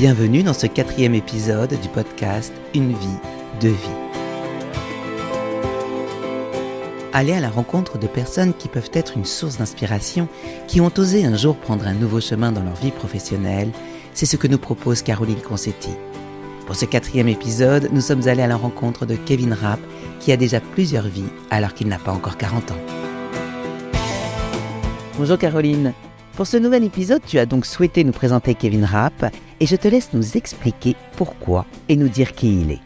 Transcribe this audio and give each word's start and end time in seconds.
Bienvenue 0.00 0.42
dans 0.42 0.54
ce 0.54 0.66
quatrième 0.66 1.14
épisode 1.14 1.78
du 1.78 1.88
podcast 1.90 2.54
Une 2.74 2.94
vie, 2.94 3.18
deux 3.60 3.68
vies. 3.68 3.76
Aller 7.12 7.34
à 7.34 7.40
la 7.40 7.50
rencontre 7.50 7.98
de 7.98 8.06
personnes 8.06 8.54
qui 8.54 8.68
peuvent 8.68 8.88
être 8.94 9.18
une 9.18 9.26
source 9.26 9.58
d'inspiration, 9.58 10.26
qui 10.68 10.80
ont 10.80 10.90
osé 10.96 11.26
un 11.26 11.36
jour 11.36 11.54
prendre 11.54 11.86
un 11.86 11.92
nouveau 11.92 12.18
chemin 12.18 12.50
dans 12.50 12.62
leur 12.62 12.76
vie 12.76 12.92
professionnelle, 12.92 13.72
c'est 14.14 14.24
ce 14.24 14.38
que 14.38 14.48
nous 14.48 14.56
propose 14.56 15.02
Caroline 15.02 15.42
Concetti. 15.42 15.90
Pour 16.64 16.76
ce 16.76 16.86
quatrième 16.86 17.28
épisode, 17.28 17.90
nous 17.92 18.00
sommes 18.00 18.26
allés 18.26 18.40
à 18.40 18.46
la 18.46 18.56
rencontre 18.56 19.04
de 19.04 19.16
Kevin 19.16 19.52
Rapp, 19.52 19.80
qui 20.18 20.32
a 20.32 20.38
déjà 20.38 20.60
plusieurs 20.60 21.08
vies 21.08 21.28
alors 21.50 21.74
qu'il 21.74 21.88
n'a 21.88 21.98
pas 21.98 22.12
encore 22.12 22.38
40 22.38 22.70
ans. 22.70 22.80
Bonjour 25.18 25.36
Caroline. 25.36 25.92
Pour 26.36 26.46
ce 26.46 26.56
nouvel 26.56 26.84
épisode, 26.84 27.20
tu 27.26 27.38
as 27.38 27.44
donc 27.44 27.66
souhaité 27.66 28.02
nous 28.02 28.12
présenter 28.12 28.54
Kevin 28.54 28.86
Rapp 28.86 29.26
et 29.60 29.66
je 29.66 29.76
te 29.76 29.86
laisse 29.86 30.12
nous 30.12 30.36
expliquer 30.36 30.96
pourquoi 31.16 31.66
et 31.88 31.96
nous 31.96 32.08
dire 32.08 32.32
qui 32.32 32.60
il 32.62 32.72
est. 32.72 32.80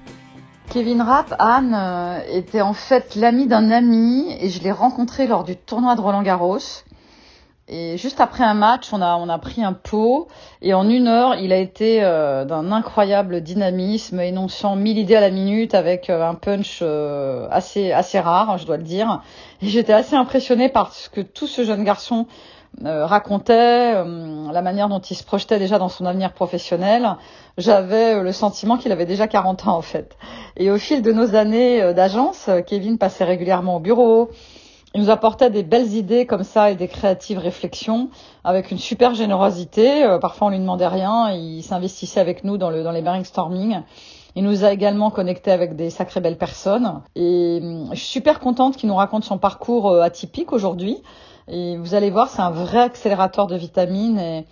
Kevin 0.71 1.03
Rapp, 1.03 1.35
Anne, 1.39 1.75
euh, 1.75 2.21
était 2.33 2.61
en 2.61 2.73
fait 2.73 3.15
l'ami 3.15 3.47
d'un 3.47 3.71
ami 3.71 4.35
et 4.41 4.49
je 4.49 4.63
l'ai 4.63 4.73
rencontré 4.73 5.27
lors 5.27 5.45
du 5.45 5.57
tournoi 5.57 5.95
de 5.95 6.01
Roland 6.01 6.23
Garros. 6.23 6.59
Et 7.69 7.97
juste 7.97 8.21
après 8.21 8.45
un 8.45 8.55
match, 8.55 8.93
on 8.93 9.01
a, 9.01 9.17
on 9.17 9.29
a 9.29 9.39
pris 9.39 9.63
un 9.65 9.73
pot 9.73 10.29
et 10.61 10.75
en 10.75 10.89
une 10.89 11.07
heure, 11.07 11.37
il 11.37 11.53
a 11.53 11.57
été 11.57 12.03
euh, 12.03 12.45
d'un 12.45 12.73
incroyable 12.73 13.41
dynamisme, 13.41 14.21
énonçant 14.21 14.77
mille 14.77 14.99
idées 14.99 15.17
à 15.17 15.21
la 15.21 15.31
minute 15.31 15.75
avec 15.75 16.11
euh, 16.11 16.29
un 16.29 16.35
punch 16.35 16.83
assez, 17.51 17.93
assez 17.93 18.21
rare, 18.21 18.59
je 18.59 18.67
dois 18.67 18.77
le 18.77 18.83
dire. 18.83 19.23
Et 19.63 19.69
j'étais 19.69 19.95
assez 19.95 20.17
impressionnée 20.17 20.69
par 20.69 20.93
ce 20.93 21.09
que 21.09 21.21
tout 21.21 21.47
ce 21.47 21.65
jeune 21.65 21.85
garçon 21.85 22.27
euh, 22.83 23.07
racontait, 23.07 23.95
euh, 23.95 24.51
la 24.53 24.63
manière 24.63 24.89
dont 24.89 24.99
il 24.99 25.15
se 25.15 25.23
projetait 25.23 25.61
déjà 25.61 25.79
dans 25.79 25.89
son 25.89 26.07
avenir 26.07 26.33
professionnel, 26.33 27.17
j'avais 27.57 28.15
euh, 28.15 28.23
le 28.23 28.33
sentiment 28.33 28.77
qu'il 28.77 28.91
avait 28.91 29.07
déjà 29.07 29.29
40 29.29 29.69
ans 29.69 29.77
en 29.77 29.83
fait. 29.83 30.17
Et 30.57 30.71
au 30.71 30.79
fil 30.79 31.01
de 31.01 31.13
nos 31.13 31.37
années 31.37 31.95
d'agence, 31.95 32.51
Kevin 32.67 32.99
passait 32.99 33.25
régulièrement 33.25 33.77
au 33.77 33.81
bureau, 33.81 34.31
il 34.95 35.03
nous 35.03 35.11
apportait 35.11 35.51
des 35.51 35.63
belles 35.63 35.93
idées 35.93 36.27
comme 36.27 36.43
ça 36.43 36.71
et 36.71 36.75
des 36.75 36.89
créatives 36.89 37.39
réflexions 37.39 38.11
avec 38.43 38.71
une 38.71 38.79
super 38.79 39.15
générosité. 39.15 40.07
parfois 40.21 40.49
on 40.49 40.51
lui 40.51 40.59
demandait 40.59 40.87
rien, 40.87 41.31
il 41.33 41.63
s'investissait 41.63 42.21
avec 42.21 42.45
nous 42.45 42.59
dans, 42.59 42.71
le, 42.71 42.83
dans 42.83 42.93
les 42.93 43.03
brainstorming. 43.03 43.83
Il 44.37 44.45
nous 44.45 44.65
a 44.65 44.73
également 44.73 45.11
connectés 45.11 45.53
avec 45.53 45.77
des 45.77 45.91
sacrées 45.91 46.21
belles 46.21 46.39
personnes. 46.39 47.03
Et 47.17 47.61
je 47.91 47.99
suis 47.99 48.07
super 48.07 48.41
contente 48.41 48.77
qu'il 48.77 48.89
nous 48.89 48.97
raconte 48.97 49.25
son 49.25 49.39
parcours 49.39 49.93
atypique 50.01 50.53
aujourd'hui. 50.53 51.03
Et 51.49 51.77
vous 51.77 51.95
allez 51.95 52.11
voir, 52.11 52.29
c'est 52.29 52.41
un 52.41 52.51
vrai 52.51 52.81
accélérateur 52.81 53.47
de 53.47 53.57
vitamines 53.57 54.19
et 54.19 54.47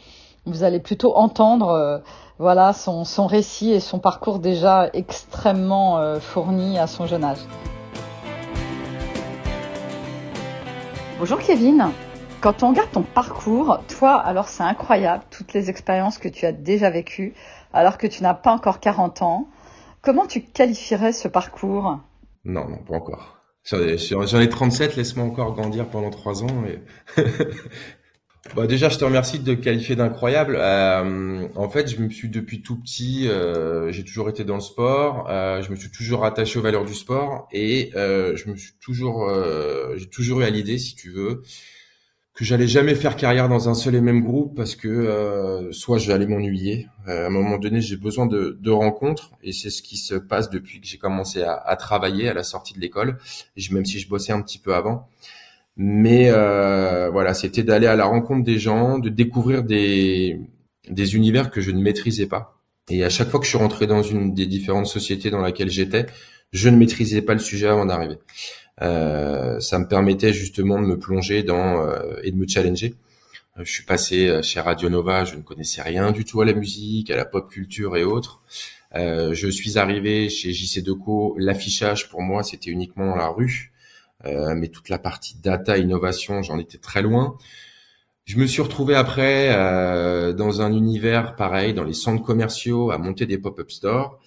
vous 0.44 0.62
allez 0.62 0.80
plutôt 0.80 1.16
entendre 1.16 1.68
euh, 1.70 1.98
voilà 2.38 2.72
son, 2.72 3.04
son, 3.04 3.26
récit 3.26 3.70
et 3.72 3.80
son 3.80 3.98
parcours 3.98 4.38
déjà 4.38 4.90
extrêmement 4.92 5.98
euh, 5.98 6.20
fourni 6.20 6.78
à 6.78 6.86
son 6.86 7.06
jeune 7.06 7.24
âge. 7.24 7.38
Bonjour 11.18 11.38
Kevin. 11.38 11.90
Quand 12.42 12.64
on 12.64 12.70
regarde 12.70 12.90
ton 12.90 13.02
parcours, 13.02 13.78
toi, 13.86 14.16
alors 14.16 14.48
c'est 14.48 14.64
incroyable, 14.64 15.22
toutes 15.30 15.52
les 15.52 15.70
expériences 15.70 16.18
que 16.18 16.28
tu 16.28 16.44
as 16.44 16.52
déjà 16.52 16.90
vécues, 16.90 17.34
alors 17.72 17.96
que 17.96 18.08
tu 18.08 18.24
n'as 18.24 18.34
pas 18.34 18.52
encore 18.52 18.80
40 18.80 19.22
ans. 19.22 19.46
Comment 20.02 20.27
tu 20.27 20.42
qualifierais 20.42 21.12
ce 21.12 21.28
parcours? 21.28 22.00
Non, 22.44 22.68
non, 22.68 22.78
pas 22.78 22.96
encore. 22.96 23.41
J'en 23.64 24.41
ai 24.41 24.48
37, 24.48 24.96
laisse-moi 24.96 25.24
encore 25.24 25.55
grandir 25.55 25.88
pendant 25.88 26.10
trois 26.10 26.42
ans. 26.42 26.64
Et... 26.66 27.22
bah 28.56 28.66
déjà, 28.66 28.88
je 28.88 28.98
te 28.98 29.05
remercie 29.05 29.38
de 29.38 29.55
qualifier 29.55 29.94
d'incroyable. 29.94 30.56
Euh, 30.58 31.46
en 31.55 31.68
fait, 31.68 31.88
je 31.88 32.02
me 32.02 32.10
suis 32.10 32.28
depuis 32.28 32.62
tout 32.62 32.77
petit, 32.77 33.28
euh, 33.28 33.92
j'ai 33.92 34.05
toujours 34.05 34.28
été 34.28 34.42
dans 34.42 34.56
le 34.56 34.60
sport. 34.60 35.28
Euh, 35.30 35.62
je 35.62 35.70
me 35.70 35.77
suis 35.77 35.90
toujours 35.90 36.24
attaché 36.24 36.58
aux 36.58 36.62
valeurs 36.62 36.84
du 36.84 36.95
sport 36.95 37.48
et 37.52 37.90
je 37.95 38.50
me 38.50 38.56
suis 38.56 38.74
toujours, 38.80 39.30
j'ai 39.96 40.08
toujours 40.08 40.40
eu 40.40 40.44
à 40.44 40.50
l'idée, 40.50 40.79
si 40.79 40.96
tu 40.96 41.11
veux, 41.11 41.42
que 42.42 42.48
j'allais 42.48 42.67
jamais 42.67 42.97
faire 42.97 43.14
carrière 43.14 43.48
dans 43.48 43.69
un 43.69 43.75
seul 43.75 43.95
et 43.95 44.01
même 44.01 44.20
groupe 44.20 44.57
parce 44.57 44.75
que 44.75 44.89
euh, 44.89 45.70
soit 45.70 45.98
j'allais 45.98 46.27
m'ennuyer. 46.27 46.89
Euh, 47.07 47.23
à 47.23 47.27
un 47.29 47.30
moment 47.30 47.57
donné, 47.57 47.80
j'ai 47.80 47.97
besoin 47.97 48.27
de, 48.27 48.58
de, 48.61 48.70
rencontres 48.73 49.30
et 49.45 49.53
c'est 49.53 49.70
ce 49.70 49.80
qui 49.80 49.97
se 49.97 50.17
passe 50.17 50.51
depuis 50.51 50.80
que 50.80 50.86
j'ai 50.89 50.98
commencé 50.98 51.45
à, 51.45 51.55
à, 51.55 51.77
travailler 51.77 52.29
à 52.29 52.35
la 52.35 52.42
sortie 52.42 52.75
de 52.75 52.80
l'école, 52.80 53.17
même 53.70 53.85
si 53.85 54.01
je 54.01 54.08
bossais 54.08 54.33
un 54.33 54.42
petit 54.42 54.58
peu 54.58 54.75
avant. 54.75 55.08
Mais 55.77 56.30
euh, 56.30 57.11
voilà, 57.11 57.33
c'était 57.33 57.63
d'aller 57.63 57.86
à 57.86 57.95
la 57.95 58.07
rencontre 58.07 58.42
des 58.42 58.59
gens, 58.59 58.98
de 58.98 59.09
découvrir 59.09 59.63
des, 59.63 60.41
des 60.91 61.14
univers 61.14 61.48
que 61.48 61.61
je 61.61 61.70
ne 61.70 61.80
maîtrisais 61.80 62.27
pas. 62.27 62.61
Et 62.91 63.05
à 63.05 63.09
chaque 63.09 63.29
fois 63.29 63.39
que 63.39 63.47
je 63.47 63.51
suis 63.51 63.59
rentré 63.59 63.86
dans 63.86 64.03
une 64.03 64.35
des 64.35 64.47
différentes 64.47 64.89
sociétés 64.89 65.30
dans 65.30 65.41
laquelle 65.41 65.70
j'étais, 65.70 66.07
je 66.53 66.69
ne 66.69 66.77
maîtrisais 66.77 67.23
pas 67.23 67.35
le 67.35 67.39
sujet 67.39 67.69
avant 67.69 67.86
d'arriver. 67.86 68.17
Euh, 68.82 69.60
ça 69.60 69.78
me 69.78 69.86
permettait 69.86 70.32
justement 70.32 70.80
de 70.80 70.86
me 70.86 70.98
plonger 70.98 71.42
dans 71.42 71.86
euh, 71.86 72.16
et 72.22 72.30
de 72.32 72.36
me 72.36 72.46
challenger. 72.46 72.94
Euh, 73.58 73.64
je 73.64 73.70
suis 73.70 73.84
passé 73.84 74.40
chez 74.42 74.60
Radio 74.60 74.88
Nova, 74.88 75.24
je 75.24 75.36
ne 75.36 75.42
connaissais 75.42 75.82
rien 75.82 76.10
du 76.12 76.24
tout 76.24 76.40
à 76.40 76.44
la 76.44 76.52
musique, 76.52 77.10
à 77.10 77.16
la 77.16 77.24
pop 77.24 77.50
culture 77.50 77.96
et 77.96 78.04
autres. 78.04 78.42
Euh, 78.94 79.32
je 79.34 79.48
suis 79.48 79.78
arrivé 79.78 80.28
chez 80.28 80.52
JC 80.52 80.82
Deco, 80.82 81.34
l'affichage 81.38 82.10
pour 82.10 82.22
moi 82.22 82.42
c'était 82.42 82.70
uniquement 82.70 83.16
la 83.16 83.28
rue, 83.28 83.72
euh, 84.26 84.54
mais 84.54 84.68
toute 84.68 84.88
la 84.88 84.98
partie 84.98 85.36
data, 85.42 85.78
innovation, 85.78 86.42
j'en 86.42 86.58
étais 86.58 86.78
très 86.78 87.02
loin. 87.02 87.36
Je 88.24 88.38
me 88.38 88.46
suis 88.46 88.62
retrouvé 88.62 88.94
après 88.94 89.50
euh, 89.52 90.32
dans 90.32 90.62
un 90.62 90.72
univers 90.72 91.34
pareil, 91.36 91.74
dans 91.74 91.84
les 91.84 91.94
centres 91.94 92.22
commerciaux, 92.22 92.90
à 92.90 92.98
monter 92.98 93.26
des 93.26 93.38
pop-up 93.38 93.70
stores. 93.70 94.20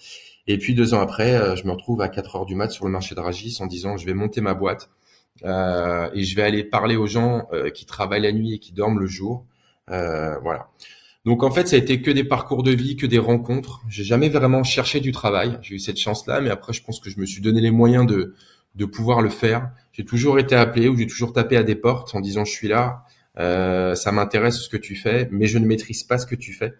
Et 0.46 0.58
puis 0.58 0.74
deux 0.74 0.94
ans 0.94 1.00
après, 1.00 1.34
euh, 1.34 1.56
je 1.56 1.64
me 1.66 1.72
retrouve 1.72 2.00
à 2.00 2.08
4 2.08 2.36
heures 2.36 2.46
du 2.46 2.54
mat 2.54 2.70
sur 2.70 2.84
le 2.84 2.90
marché 2.90 3.14
de 3.14 3.20
Ragis 3.20 3.58
en 3.60 3.66
disant 3.66 3.96
je 3.96 4.06
vais 4.06 4.14
monter 4.14 4.40
ma 4.40 4.54
boîte 4.54 4.90
euh, 5.44 6.08
et 6.14 6.24
je 6.24 6.36
vais 6.36 6.42
aller 6.42 6.64
parler 6.64 6.96
aux 6.96 7.06
gens 7.06 7.48
euh, 7.52 7.70
qui 7.70 7.86
travaillent 7.86 8.22
la 8.22 8.32
nuit 8.32 8.54
et 8.54 8.58
qui 8.58 8.72
dorment 8.72 8.98
le 8.98 9.06
jour. 9.06 9.44
Euh, 9.90 10.38
voilà. 10.40 10.68
Donc 11.24 11.42
en 11.42 11.50
fait, 11.50 11.66
ça 11.66 11.76
a 11.76 11.78
été 11.78 12.00
que 12.00 12.10
des 12.10 12.22
parcours 12.22 12.62
de 12.62 12.70
vie, 12.70 12.96
que 12.96 13.06
des 13.06 13.18
rencontres. 13.18 13.82
J'ai 13.88 14.04
jamais 14.04 14.28
vraiment 14.28 14.62
cherché 14.62 15.00
du 15.00 15.10
travail. 15.10 15.58
J'ai 15.62 15.74
eu 15.74 15.78
cette 15.80 15.98
chance-là, 15.98 16.40
mais 16.40 16.50
après, 16.50 16.72
je 16.72 16.82
pense 16.82 17.00
que 17.00 17.10
je 17.10 17.18
me 17.18 17.26
suis 17.26 17.42
donné 17.42 17.60
les 17.60 17.72
moyens 17.72 18.06
de 18.06 18.34
de 18.76 18.84
pouvoir 18.84 19.22
le 19.22 19.30
faire. 19.30 19.70
J'ai 19.92 20.04
toujours 20.04 20.38
été 20.38 20.54
appelé 20.54 20.88
ou 20.88 20.96
j'ai 20.96 21.06
toujours 21.06 21.32
tapé 21.32 21.56
à 21.56 21.62
des 21.62 21.74
portes 21.74 22.14
en 22.14 22.20
disant 22.20 22.44
je 22.44 22.52
suis 22.52 22.68
là, 22.68 23.04
euh, 23.38 23.94
ça 23.94 24.12
m'intéresse 24.12 24.60
ce 24.60 24.68
que 24.68 24.76
tu 24.76 24.94
fais, 24.94 25.28
mais 25.32 25.46
je 25.46 25.58
ne 25.58 25.66
maîtrise 25.66 26.04
pas 26.04 26.18
ce 26.18 26.26
que 26.26 26.34
tu 26.34 26.52
fais 26.52 26.74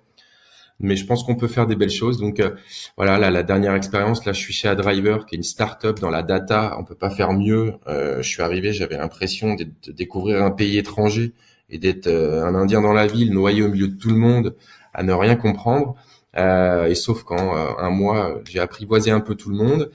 mais 0.80 0.96
je 0.96 1.06
pense 1.06 1.24
qu'on 1.24 1.36
peut 1.36 1.48
faire 1.48 1.66
des 1.66 1.76
belles 1.76 1.90
choses. 1.90 2.18
Donc 2.18 2.40
euh, 2.40 2.50
voilà, 2.96 3.30
la 3.30 3.42
dernière 3.42 3.74
expérience, 3.74 4.24
là, 4.24 4.32
je 4.32 4.40
suis 4.40 4.52
chez 4.52 4.68
Adriver, 4.68 5.18
qui 5.26 5.34
est 5.34 5.38
une 5.38 5.42
start-up 5.42 5.98
dans 6.00 6.10
la 6.10 6.22
data. 6.22 6.76
On 6.78 6.84
peut 6.84 6.94
pas 6.94 7.10
faire 7.10 7.32
mieux. 7.32 7.74
Euh, 7.86 8.22
je 8.22 8.28
suis 8.28 8.42
arrivé, 8.42 8.72
j'avais 8.72 8.96
l'impression 8.96 9.54
de, 9.54 9.66
découvrir 9.92 10.42
un 10.42 10.50
pays 10.50 10.78
étranger 10.78 11.32
et 11.70 11.78
d'être 11.78 12.06
euh, 12.06 12.44
un 12.44 12.54
Indien 12.54 12.80
dans 12.80 12.92
la 12.92 13.06
ville, 13.06 13.32
noyé 13.32 13.62
au 13.62 13.68
milieu 13.68 13.88
de 13.88 13.96
tout 13.96 14.10
le 14.10 14.16
monde, 14.16 14.54
à 14.94 15.02
ne 15.02 15.12
rien 15.12 15.36
comprendre. 15.36 15.96
et 16.36 16.94
sauf 16.94 17.24
quand 17.24 17.54
un 17.78 17.90
mois, 17.90 18.40
j'ai 18.44 18.60
apprivoisé 18.60 19.10
un 19.10 19.20
peu 19.20 19.34
tout 19.34 19.50
le 19.50 19.56
monde. 19.56 19.90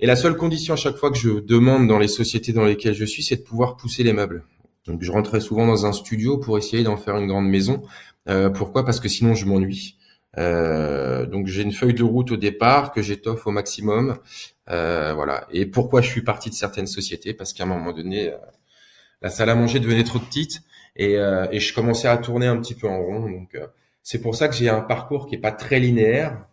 Et 0.00 0.06
la 0.06 0.16
seule 0.16 0.36
condition 0.36 0.74
à 0.74 0.76
chaque 0.76 0.96
fois 0.96 1.10
que 1.10 1.16
je 1.16 1.40
demande 1.40 1.86
dans 1.88 1.98
les 1.98 2.08
sociétés 2.08 2.52
dans 2.52 2.64
lesquelles 2.64 2.94
je 2.94 3.04
suis, 3.04 3.22
c'est 3.22 3.36
de 3.36 3.42
pouvoir 3.42 3.76
pousser 3.76 4.02
les 4.02 4.12
meubles. 4.12 4.44
Donc 4.86 5.02
je 5.02 5.10
rentrais 5.10 5.40
souvent 5.40 5.66
dans 5.66 5.86
un 5.86 5.92
studio 5.92 6.38
pour 6.38 6.58
essayer 6.58 6.82
d'en 6.82 6.96
faire 6.96 7.16
une 7.16 7.26
grande 7.26 7.48
maison. 7.48 7.82
Euh, 8.28 8.50
pourquoi? 8.50 8.84
Parce 8.84 9.00
que 9.00 9.08
sinon 9.08 9.34
je 9.34 9.46
m'ennuie. 9.46 9.96
Euh, 10.36 11.26
donc 11.26 11.46
j'ai 11.46 11.62
une 11.62 11.72
feuille 11.72 11.94
de 11.94 12.02
route 12.02 12.32
au 12.32 12.36
départ 12.36 12.92
que 12.92 13.02
j'étoffe 13.02 13.46
au 13.46 13.50
maximum. 13.50 14.18
Euh, 14.70 15.12
voilà. 15.14 15.46
Et 15.50 15.66
pourquoi 15.66 16.00
je 16.00 16.08
suis 16.08 16.22
parti 16.22 16.50
de 16.50 16.54
certaines 16.54 16.86
sociétés? 16.86 17.34
Parce 17.34 17.52
qu'à 17.52 17.64
un 17.64 17.66
moment 17.66 17.92
donné, 17.92 18.32
euh, 18.32 18.36
la 19.22 19.30
salle 19.30 19.50
à 19.50 19.54
manger 19.54 19.80
devenait 19.80 20.04
trop 20.04 20.18
petite 20.18 20.62
et, 20.96 21.16
euh, 21.18 21.46
et, 21.50 21.60
je 21.60 21.74
commençais 21.74 22.08
à 22.08 22.16
tourner 22.18 22.46
un 22.46 22.58
petit 22.58 22.74
peu 22.74 22.88
en 22.88 23.02
rond. 23.02 23.20
Donc 23.30 23.58
c'est 24.02 24.20
pour 24.20 24.36
ça 24.36 24.48
que 24.48 24.54
j'ai 24.54 24.68
un 24.68 24.80
parcours 24.82 25.26
qui 25.26 25.36
est 25.36 25.38
pas 25.38 25.52
très 25.52 25.80
linéaire, 25.80 26.46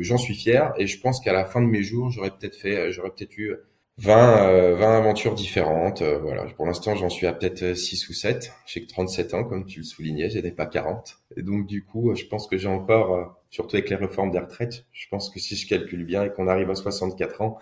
j'en 0.00 0.18
suis 0.18 0.34
fier 0.34 0.72
et 0.76 0.86
je 0.86 1.00
pense 1.00 1.20
qu'à 1.20 1.32
la 1.32 1.44
fin 1.44 1.60
de 1.62 1.66
mes 1.66 1.82
jours, 1.82 2.10
j'aurais 2.10 2.30
peut-être 2.30 2.56
fait, 2.56 2.92
j'aurais 2.92 3.10
peut-être 3.10 3.36
eu 3.38 3.54
20, 3.98 4.74
20 4.74 4.84
euh, 4.84 4.98
aventures 4.98 5.34
différentes. 5.34 6.02
Euh, 6.02 6.18
voilà, 6.18 6.44
pour 6.56 6.66
l'instant, 6.66 6.94
j'en 6.94 7.10
suis 7.10 7.26
à 7.26 7.32
peut-être 7.32 7.74
6 7.74 8.08
ou 8.08 8.12
7. 8.12 8.52
J'ai 8.66 8.82
que 8.82 8.88
37 8.88 9.34
ans, 9.34 9.44
comme 9.44 9.66
tu 9.66 9.80
le 9.80 9.84
soulignais, 9.84 10.30
je 10.30 10.38
n'ai 10.38 10.50
pas 10.50 10.66
40. 10.66 11.18
Et 11.36 11.42
donc, 11.42 11.66
du 11.66 11.84
coup, 11.84 12.14
je 12.14 12.24
pense 12.24 12.46
que 12.46 12.56
j'ai 12.56 12.68
encore, 12.68 13.14
euh, 13.14 13.24
surtout 13.50 13.76
avec 13.76 13.90
les 13.90 13.96
réformes 13.96 14.30
des 14.30 14.38
retraites, 14.38 14.86
je 14.92 15.06
pense 15.10 15.30
que 15.30 15.38
si 15.38 15.56
je 15.56 15.68
calcule 15.68 16.04
bien 16.04 16.24
et 16.24 16.30
qu'on 16.30 16.48
arrive 16.48 16.70
à 16.70 16.74
64 16.74 17.42
ans, 17.42 17.58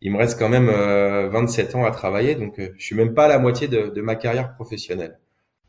il 0.00 0.12
me 0.12 0.18
reste 0.18 0.38
quand 0.38 0.48
même 0.48 0.68
27 0.68 1.74
ans 1.74 1.84
à 1.84 1.90
travailler. 1.90 2.36
Donc, 2.36 2.60
je 2.60 2.84
suis 2.84 2.94
même 2.94 3.14
pas 3.14 3.24
à 3.24 3.28
la 3.28 3.40
moitié 3.40 3.66
de, 3.66 3.88
de 3.88 4.00
ma 4.00 4.14
carrière 4.14 4.54
professionnelle. 4.54 5.18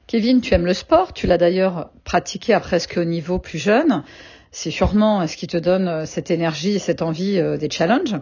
Kevin, 0.05 0.39
tu 0.41 0.53
aimes 0.53 0.67
le 0.67 0.75
sport. 0.75 1.13
Tu 1.13 1.25
l'as 1.25 1.39
d'ailleurs 1.39 1.91
pratiqué 2.03 2.53
à 2.53 2.59
presque 2.59 2.97
au 2.97 3.05
niveau 3.05 3.39
plus 3.39 3.57
jeune. 3.57 4.03
C'est 4.51 4.71
sûrement 4.71 5.27
ce 5.27 5.37
qui 5.37 5.47
te 5.47 5.57
donne 5.57 6.05
cette 6.05 6.31
énergie 6.31 6.71
et 6.71 6.79
cette 6.79 7.01
envie 7.01 7.41
des 7.59 7.69
challenges 7.69 8.15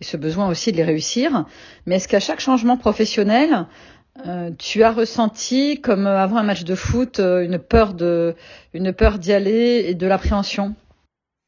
et 0.00 0.04
ce 0.04 0.16
besoin 0.16 0.48
aussi 0.48 0.72
de 0.72 0.76
les 0.76 0.84
réussir. 0.84 1.44
Mais 1.86 1.96
est-ce 1.96 2.08
qu'à 2.08 2.20
chaque 2.20 2.40
changement 2.40 2.76
professionnel, 2.76 3.66
euh, 4.26 4.50
tu 4.58 4.82
as 4.82 4.92
ressenti, 4.92 5.80
comme 5.80 6.06
avant 6.06 6.36
un 6.36 6.42
match 6.42 6.64
de 6.64 6.74
foot, 6.74 7.20
euh, 7.20 7.44
une 7.44 7.58
peur 8.92 9.18
d'y 9.18 9.32
aller 9.32 9.84
et 9.86 9.94
de 9.94 10.06
l'appréhension? 10.06 10.74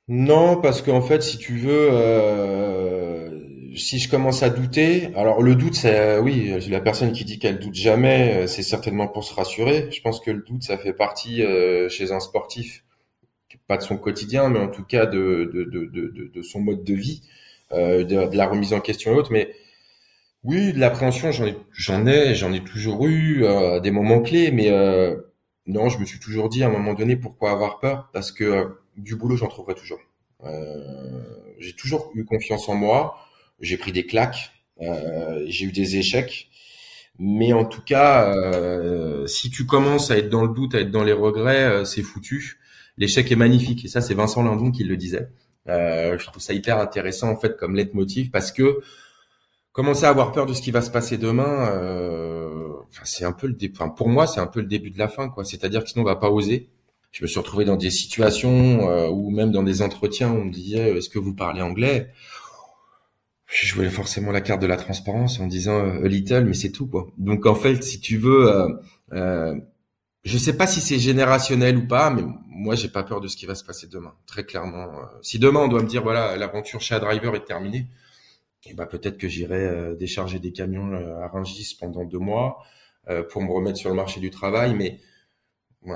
Non, 0.06 0.60
parce 0.60 0.82
qu'en 0.82 1.02
fait, 1.02 1.22
si 1.22 1.36
tu 1.36 1.56
veux, 1.56 1.88
euh, 1.90 3.28
si 3.76 3.98
je 3.98 4.08
commence 4.08 4.42
à 4.42 4.50
douter, 4.50 5.10
alors 5.16 5.42
le 5.42 5.54
doute, 5.56 5.74
c'est 5.74 6.18
oui, 6.18 6.54
la 6.68 6.80
personne 6.80 7.12
qui 7.12 7.24
dit 7.24 7.38
qu'elle 7.38 7.58
doute 7.58 7.74
jamais, 7.74 8.46
c'est 8.46 8.62
certainement 8.62 9.08
pour 9.08 9.24
se 9.24 9.34
rassurer. 9.34 9.88
Je 9.90 10.00
pense 10.00 10.20
que 10.20 10.30
le 10.30 10.42
doute, 10.42 10.62
ça 10.62 10.78
fait 10.78 10.92
partie 10.92 11.42
chez 11.88 12.12
un 12.12 12.20
sportif, 12.20 12.84
pas 13.66 13.76
de 13.76 13.82
son 13.82 13.96
quotidien, 13.96 14.48
mais 14.48 14.58
en 14.58 14.68
tout 14.68 14.84
cas 14.84 15.06
de 15.06 15.50
de, 15.52 15.64
de, 15.64 16.30
de, 16.32 16.42
son 16.42 16.60
mode 16.60 16.84
de 16.84 16.94
vie, 16.94 17.22
de, 17.72 18.02
de, 18.02 18.36
la 18.36 18.46
remise 18.46 18.72
en 18.72 18.80
question 18.80 19.12
et 19.12 19.16
autres. 19.16 19.32
Mais 19.32 19.50
oui, 20.44 20.74
de 20.74 20.78
l'appréhension, 20.78 21.32
j'en 21.32 21.46
ai, 21.46 21.56
j'en 21.72 22.06
ai, 22.06 22.34
j'en 22.34 22.52
ai 22.52 22.62
toujours 22.62 23.06
eu 23.06 23.44
euh, 23.44 23.80
des 23.80 23.90
moments 23.90 24.20
clés, 24.20 24.50
mais 24.50 24.70
euh, 24.70 25.16
non, 25.66 25.88
je 25.88 25.98
me 25.98 26.04
suis 26.04 26.20
toujours 26.20 26.50
dit 26.50 26.62
à 26.62 26.66
un 26.66 26.70
moment 26.70 26.92
donné 26.92 27.16
pourquoi 27.16 27.50
avoir 27.50 27.78
peur, 27.78 28.10
parce 28.12 28.30
que 28.30 28.44
euh, 28.44 28.64
du 28.98 29.16
boulot, 29.16 29.36
j'en 29.36 29.48
trouverai 29.48 29.74
toujours. 29.74 30.00
j'ai 31.58 31.72
toujours 31.74 32.12
eu 32.14 32.24
confiance 32.24 32.68
en 32.68 32.74
moi. 32.74 33.16
J'ai 33.60 33.78
pris 33.78 33.92
des 33.92 34.04
claques, 34.04 34.52
j'ai 35.46 35.64
eu 35.64 35.72
des 35.72 35.96
échecs, 35.96 36.50
mais 37.18 37.52
en 37.54 37.64
tout 37.64 37.80
cas, 37.82 38.34
si 39.26 39.50
tu 39.50 39.64
commences 39.64 40.10
à 40.10 40.18
être 40.18 40.28
dans 40.28 40.42
le 40.42 40.52
doute, 40.52 40.74
à 40.74 40.80
être 40.80 40.90
dans 40.90 41.04
les 41.04 41.12
regrets, 41.12 41.84
c'est 41.86 42.02
foutu. 42.02 42.60
L'échec 42.96 43.30
est 43.30 43.36
magnifique, 43.36 43.84
et 43.84 43.88
ça, 43.88 44.00
c'est 44.00 44.14
Vincent 44.14 44.42
Lindon 44.42 44.70
qui 44.70 44.84
le 44.84 44.96
disait. 44.96 45.28
je 45.66 46.24
trouve 46.24 46.42
ça 46.42 46.52
hyper 46.52 46.78
intéressant 46.78 47.30
en 47.30 47.36
fait 47.36 47.56
comme 47.56 47.74
leitmotiv 47.74 48.30
parce 48.30 48.52
que 48.52 48.80
commencer 49.74 50.04
à 50.04 50.08
avoir 50.08 50.32
peur 50.32 50.46
de 50.46 50.54
ce 50.54 50.62
qui 50.62 50.70
va 50.70 50.80
se 50.80 50.90
passer 50.90 51.18
demain, 51.18 51.68
euh, 51.68 52.72
c'est 53.02 53.26
un 53.26 53.32
peu 53.32 53.46
le. 53.48 53.56
Enfin, 53.72 53.90
pour 53.90 54.08
moi, 54.08 54.26
c'est 54.26 54.40
un 54.40 54.46
peu 54.46 54.60
le 54.60 54.66
début 54.66 54.90
de 54.90 54.98
la 54.98 55.08
fin, 55.08 55.28
quoi. 55.28 55.44
C'est-à-dire 55.44 55.82
que 55.82 55.90
sinon, 55.90 56.02
on 56.02 56.06
va 56.06 56.16
pas 56.16 56.30
oser. 56.30 56.70
Je 57.10 57.22
me 57.22 57.28
suis 57.28 57.38
retrouvé 57.38 57.64
dans 57.64 57.76
des 57.76 57.90
situations 57.90 58.88
euh, 58.88 59.08
ou 59.08 59.30
même 59.30 59.52
dans 59.52 59.62
des 59.62 59.82
entretiens 59.82 60.30
où 60.32 60.36
on 60.36 60.44
me 60.46 60.52
disait 60.52 60.92
euh, 60.92 60.96
Est-ce 60.96 61.10
que 61.10 61.18
vous 61.18 61.34
parlez 61.34 61.60
anglais? 61.60 62.10
Je 63.46 63.66
jouais 63.66 63.90
forcément 63.90 64.32
la 64.32 64.40
carte 64.40 64.62
de 64.62 64.66
la 64.66 64.76
transparence 64.76 65.38
en 65.38 65.46
disant 65.46 65.78
a 65.78 66.08
little, 66.08 66.44
mais 66.44 66.54
c'est 66.54 66.70
tout, 66.70 66.86
quoi. 66.86 67.08
Donc 67.18 67.44
en 67.46 67.54
fait, 67.54 67.82
si 67.84 68.00
tu 68.00 68.16
veux, 68.16 68.50
euh, 69.12 69.54
je 70.24 70.38
sais 70.38 70.56
pas 70.56 70.66
si 70.66 70.80
c'est 70.80 70.98
générationnel 70.98 71.76
ou 71.76 71.86
pas, 71.86 72.10
mais 72.10 72.22
moi, 72.64 72.74
j'ai 72.76 72.88
pas 72.88 73.02
peur 73.02 73.20
de 73.20 73.28
ce 73.28 73.36
qui 73.36 73.44
va 73.44 73.54
se 73.54 73.62
passer 73.62 73.86
demain. 73.88 74.14
Très 74.26 74.44
clairement. 74.44 74.90
Si 75.20 75.38
demain 75.38 75.60
on 75.60 75.68
doit 75.68 75.82
me 75.82 75.86
dire 75.86 76.02
voilà, 76.02 76.36
l'aventure 76.36 76.80
chez 76.80 76.98
Driver 76.98 77.36
est 77.36 77.44
terminée 77.44 77.88
et 78.66 78.74
bah 78.74 78.86
peut-être 78.86 79.18
que 79.18 79.28
j'irai 79.28 79.66
euh, 79.66 79.94
décharger 79.94 80.38
des 80.38 80.52
camions 80.52 80.92
euh, 80.92 81.20
à 81.20 81.28
Rungis 81.28 81.76
pendant 81.78 82.04
deux 82.04 82.18
mois 82.18 82.64
euh, 83.08 83.22
pour 83.22 83.42
me 83.42 83.52
remettre 83.52 83.76
sur 83.76 83.90
le 83.90 83.96
marché 83.96 84.20
du 84.20 84.30
travail. 84.30 84.74
Mais 84.74 84.98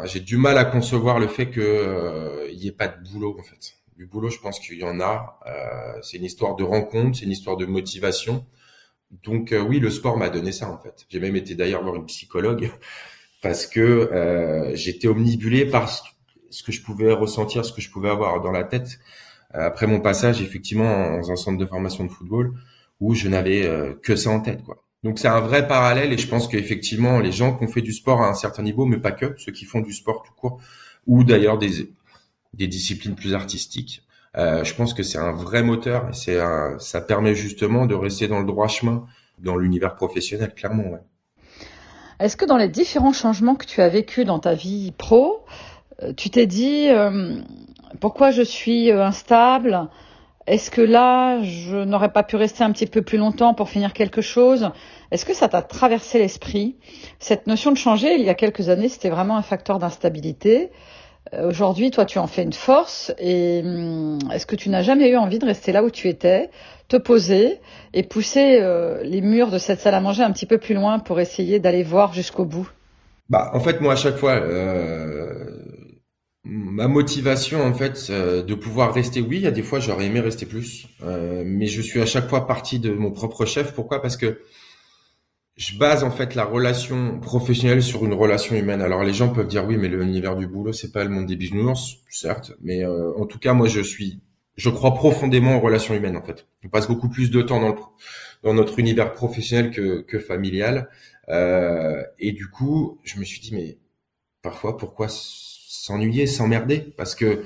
j'ai 0.04 0.20
du 0.20 0.36
mal 0.36 0.58
à 0.58 0.66
concevoir 0.66 1.18
le 1.18 1.28
fait 1.28 1.50
qu'il 1.50 2.58
n'y 2.58 2.66
ait 2.66 2.72
pas 2.72 2.88
de 2.88 3.02
boulot 3.08 3.34
en 3.38 3.42
fait. 3.42 3.76
Du 3.96 4.04
boulot, 4.04 4.28
je 4.28 4.38
pense 4.38 4.60
qu'il 4.60 4.78
y 4.78 4.84
en 4.84 5.00
a. 5.00 5.40
c'est 6.02 6.18
une 6.18 6.24
histoire 6.24 6.56
de 6.56 6.62
rencontre, 6.62 7.16
c'est 7.18 7.24
une 7.24 7.30
histoire 7.30 7.56
de 7.56 7.64
motivation. 7.64 8.44
Donc 9.10 9.54
oui, 9.66 9.80
le 9.80 9.88
sport 9.88 10.18
m'a 10.18 10.28
donné 10.28 10.52
ça 10.52 10.70
en 10.70 10.76
fait. 10.76 11.06
J'ai 11.08 11.20
même 11.20 11.36
été 11.36 11.54
d'ailleurs 11.54 11.82
voir 11.82 11.94
une 11.94 12.04
psychologue 12.04 12.70
parce 13.42 13.66
que 13.66 14.70
j'étais 14.74 15.08
omnibulé 15.08 15.64
par 15.64 15.88
ce 16.50 16.62
que 16.62 16.72
je 16.72 16.82
pouvais 16.82 17.12
ressentir, 17.12 17.64
ce 17.64 17.72
que 17.72 17.80
je 17.80 17.90
pouvais 17.90 18.10
avoir 18.10 18.40
dans 18.40 18.52
la 18.52 18.64
tête 18.64 18.98
après 19.50 19.86
mon 19.86 20.00
passage 20.00 20.42
effectivement 20.42 21.12
dans 21.12 21.32
un 21.32 21.36
centre 21.36 21.58
de 21.58 21.66
formation 21.66 22.04
de 22.04 22.10
football 22.10 22.52
où 23.00 23.14
je 23.14 23.28
n'avais 23.28 23.64
euh, 23.64 23.94
que 24.02 24.16
ça 24.16 24.30
en 24.30 24.40
tête 24.40 24.62
quoi. 24.62 24.84
Donc 25.04 25.18
c'est 25.18 25.28
un 25.28 25.40
vrai 25.40 25.68
parallèle 25.68 26.12
et 26.12 26.18
je 26.18 26.26
pense 26.26 26.48
qu'effectivement 26.48 27.20
les 27.20 27.32
gens 27.32 27.56
qui 27.56 27.64
ont 27.64 27.68
fait 27.68 27.82
du 27.82 27.92
sport 27.92 28.20
à 28.20 28.28
un 28.28 28.34
certain 28.34 28.62
niveau, 28.62 28.84
mais 28.84 28.98
pas 28.98 29.12
que, 29.12 29.34
ceux 29.38 29.52
qui 29.52 29.64
font 29.64 29.80
du 29.80 29.92
sport 29.92 30.22
tout 30.24 30.32
court, 30.34 30.60
ou 31.06 31.22
d'ailleurs 31.22 31.56
des, 31.56 31.92
des 32.54 32.66
disciplines 32.66 33.14
plus 33.14 33.32
artistiques, 33.32 34.02
euh, 34.36 34.64
je 34.64 34.74
pense 34.74 34.94
que 34.94 35.04
c'est 35.04 35.18
un 35.18 35.32
vrai 35.32 35.62
moteur 35.62 36.08
et 36.10 36.14
c'est 36.14 36.38
ça 36.78 37.00
permet 37.00 37.34
justement 37.36 37.86
de 37.86 37.94
rester 37.94 38.26
dans 38.26 38.40
le 38.40 38.44
droit 38.44 38.66
chemin 38.66 39.06
dans 39.38 39.56
l'univers 39.56 39.94
professionnel, 39.94 40.52
clairement. 40.52 40.98
Est-ce 42.18 42.36
que 42.36 42.44
dans 42.44 42.56
les 42.56 42.68
différents 42.68 43.12
changements 43.12 43.54
que 43.54 43.64
tu 43.64 43.80
as 43.80 43.88
vécu 43.88 44.24
dans 44.24 44.40
ta 44.40 44.54
vie 44.54 44.92
pro, 44.98 45.44
euh, 45.46 45.67
tu 46.16 46.30
t'es 46.30 46.46
dit 46.46 46.88
euh, 46.88 47.40
pourquoi 48.00 48.30
je 48.30 48.42
suis 48.42 48.90
euh, 48.90 49.04
instable? 49.04 49.88
Est-ce 50.46 50.70
que 50.70 50.80
là, 50.80 51.42
je 51.42 51.76
n'aurais 51.76 52.10
pas 52.10 52.22
pu 52.22 52.36
rester 52.36 52.64
un 52.64 52.72
petit 52.72 52.86
peu 52.86 53.02
plus 53.02 53.18
longtemps 53.18 53.52
pour 53.52 53.68
finir 53.68 53.92
quelque 53.92 54.22
chose? 54.22 54.70
Est-ce 55.10 55.26
que 55.26 55.34
ça 55.34 55.48
t'a 55.48 55.60
traversé 55.60 56.18
l'esprit? 56.18 56.76
Cette 57.18 57.46
notion 57.46 57.70
de 57.70 57.76
changer, 57.76 58.14
il 58.14 58.24
y 58.24 58.30
a 58.30 58.34
quelques 58.34 58.70
années, 58.70 58.88
c'était 58.88 59.10
vraiment 59.10 59.36
un 59.36 59.42
facteur 59.42 59.78
d'instabilité. 59.78 60.70
Euh, 61.34 61.48
aujourd'hui, 61.48 61.90
toi, 61.90 62.06
tu 62.06 62.18
en 62.18 62.26
fais 62.26 62.44
une 62.44 62.54
force. 62.54 63.12
Et 63.18 63.60
hum, 63.62 64.18
est-ce 64.32 64.46
que 64.46 64.56
tu 64.56 64.70
n'as 64.70 64.82
jamais 64.82 65.10
eu 65.10 65.16
envie 65.16 65.38
de 65.38 65.44
rester 65.44 65.72
là 65.72 65.82
où 65.82 65.90
tu 65.90 66.08
étais, 66.08 66.48
te 66.88 66.96
poser 66.96 67.60
et 67.92 68.02
pousser 68.02 68.58
euh, 68.62 69.02
les 69.02 69.20
murs 69.20 69.50
de 69.50 69.58
cette 69.58 69.80
salle 69.80 69.94
à 69.94 70.00
manger 70.00 70.22
un 70.22 70.32
petit 70.32 70.46
peu 70.46 70.56
plus 70.56 70.74
loin 70.74 70.98
pour 70.98 71.20
essayer 71.20 71.58
d'aller 71.58 71.82
voir 71.82 72.14
jusqu'au 72.14 72.46
bout? 72.46 72.70
Bah, 73.28 73.50
en 73.52 73.60
fait, 73.60 73.82
moi, 73.82 73.92
à 73.92 73.96
chaque 73.96 74.16
fois, 74.16 74.32
euh, 74.32 75.44
ma 76.48 76.88
motivation 76.88 77.62
en 77.62 77.74
fait 77.74 78.06
euh, 78.08 78.42
de 78.42 78.54
pouvoir 78.54 78.94
rester 78.94 79.20
oui 79.20 79.36
il 79.36 79.42
y 79.42 79.46
a 79.46 79.50
des 79.50 79.62
fois 79.62 79.80
j'aurais 79.80 80.06
aimé 80.06 80.20
rester 80.20 80.46
plus 80.46 80.88
euh, 81.02 81.42
mais 81.44 81.66
je 81.66 81.82
suis 81.82 82.00
à 82.00 82.06
chaque 82.06 82.26
fois 82.28 82.46
parti 82.46 82.78
de 82.78 82.90
mon 82.90 83.10
propre 83.10 83.44
chef. 83.44 83.74
Pourquoi? 83.74 84.00
Parce 84.00 84.16
que 84.16 84.40
je 85.56 85.76
base 85.76 86.04
en 86.04 86.10
fait 86.10 86.34
la 86.34 86.44
relation 86.44 87.20
professionnelle 87.20 87.82
sur 87.82 88.04
une 88.04 88.14
relation 88.14 88.56
humaine. 88.56 88.80
Alors 88.80 89.04
les 89.04 89.12
gens 89.12 89.28
peuvent 89.28 89.46
dire 89.46 89.66
oui 89.66 89.76
mais 89.76 89.88
l'univers 89.88 90.36
du 90.36 90.46
boulot 90.46 90.72
c'est 90.72 90.90
pas 90.90 91.04
le 91.04 91.10
monde 91.10 91.26
des 91.26 91.36
bisounours 91.36 91.98
certes 92.08 92.52
mais 92.62 92.82
euh, 92.82 93.12
en 93.18 93.26
tout 93.26 93.38
cas 93.38 93.52
moi 93.52 93.68
je 93.68 93.80
suis 93.80 94.20
je 94.56 94.70
crois 94.70 94.94
profondément 94.94 95.56
aux 95.58 95.60
relations 95.60 95.94
humaines 95.94 96.16
en 96.16 96.22
fait. 96.22 96.46
On 96.64 96.68
passe 96.68 96.88
beaucoup 96.88 97.10
plus 97.10 97.30
de 97.30 97.42
temps 97.42 97.60
dans 97.60 97.68
le 97.68 97.76
dans 98.42 98.54
notre 98.54 98.78
univers 98.78 99.12
professionnel 99.12 99.70
que 99.70 100.00
que 100.00 100.18
familial. 100.18 100.88
Et 101.28 102.32
du 102.32 102.48
coup 102.48 102.98
je 103.04 103.18
me 103.18 103.24
suis 103.24 103.40
dit 103.40 103.54
mais 103.54 103.76
parfois 104.40 104.78
pourquoi 104.78 105.08
s'ennuyer, 105.88 106.26
s'emmerder, 106.26 106.92
parce 106.96 107.14
que 107.14 107.44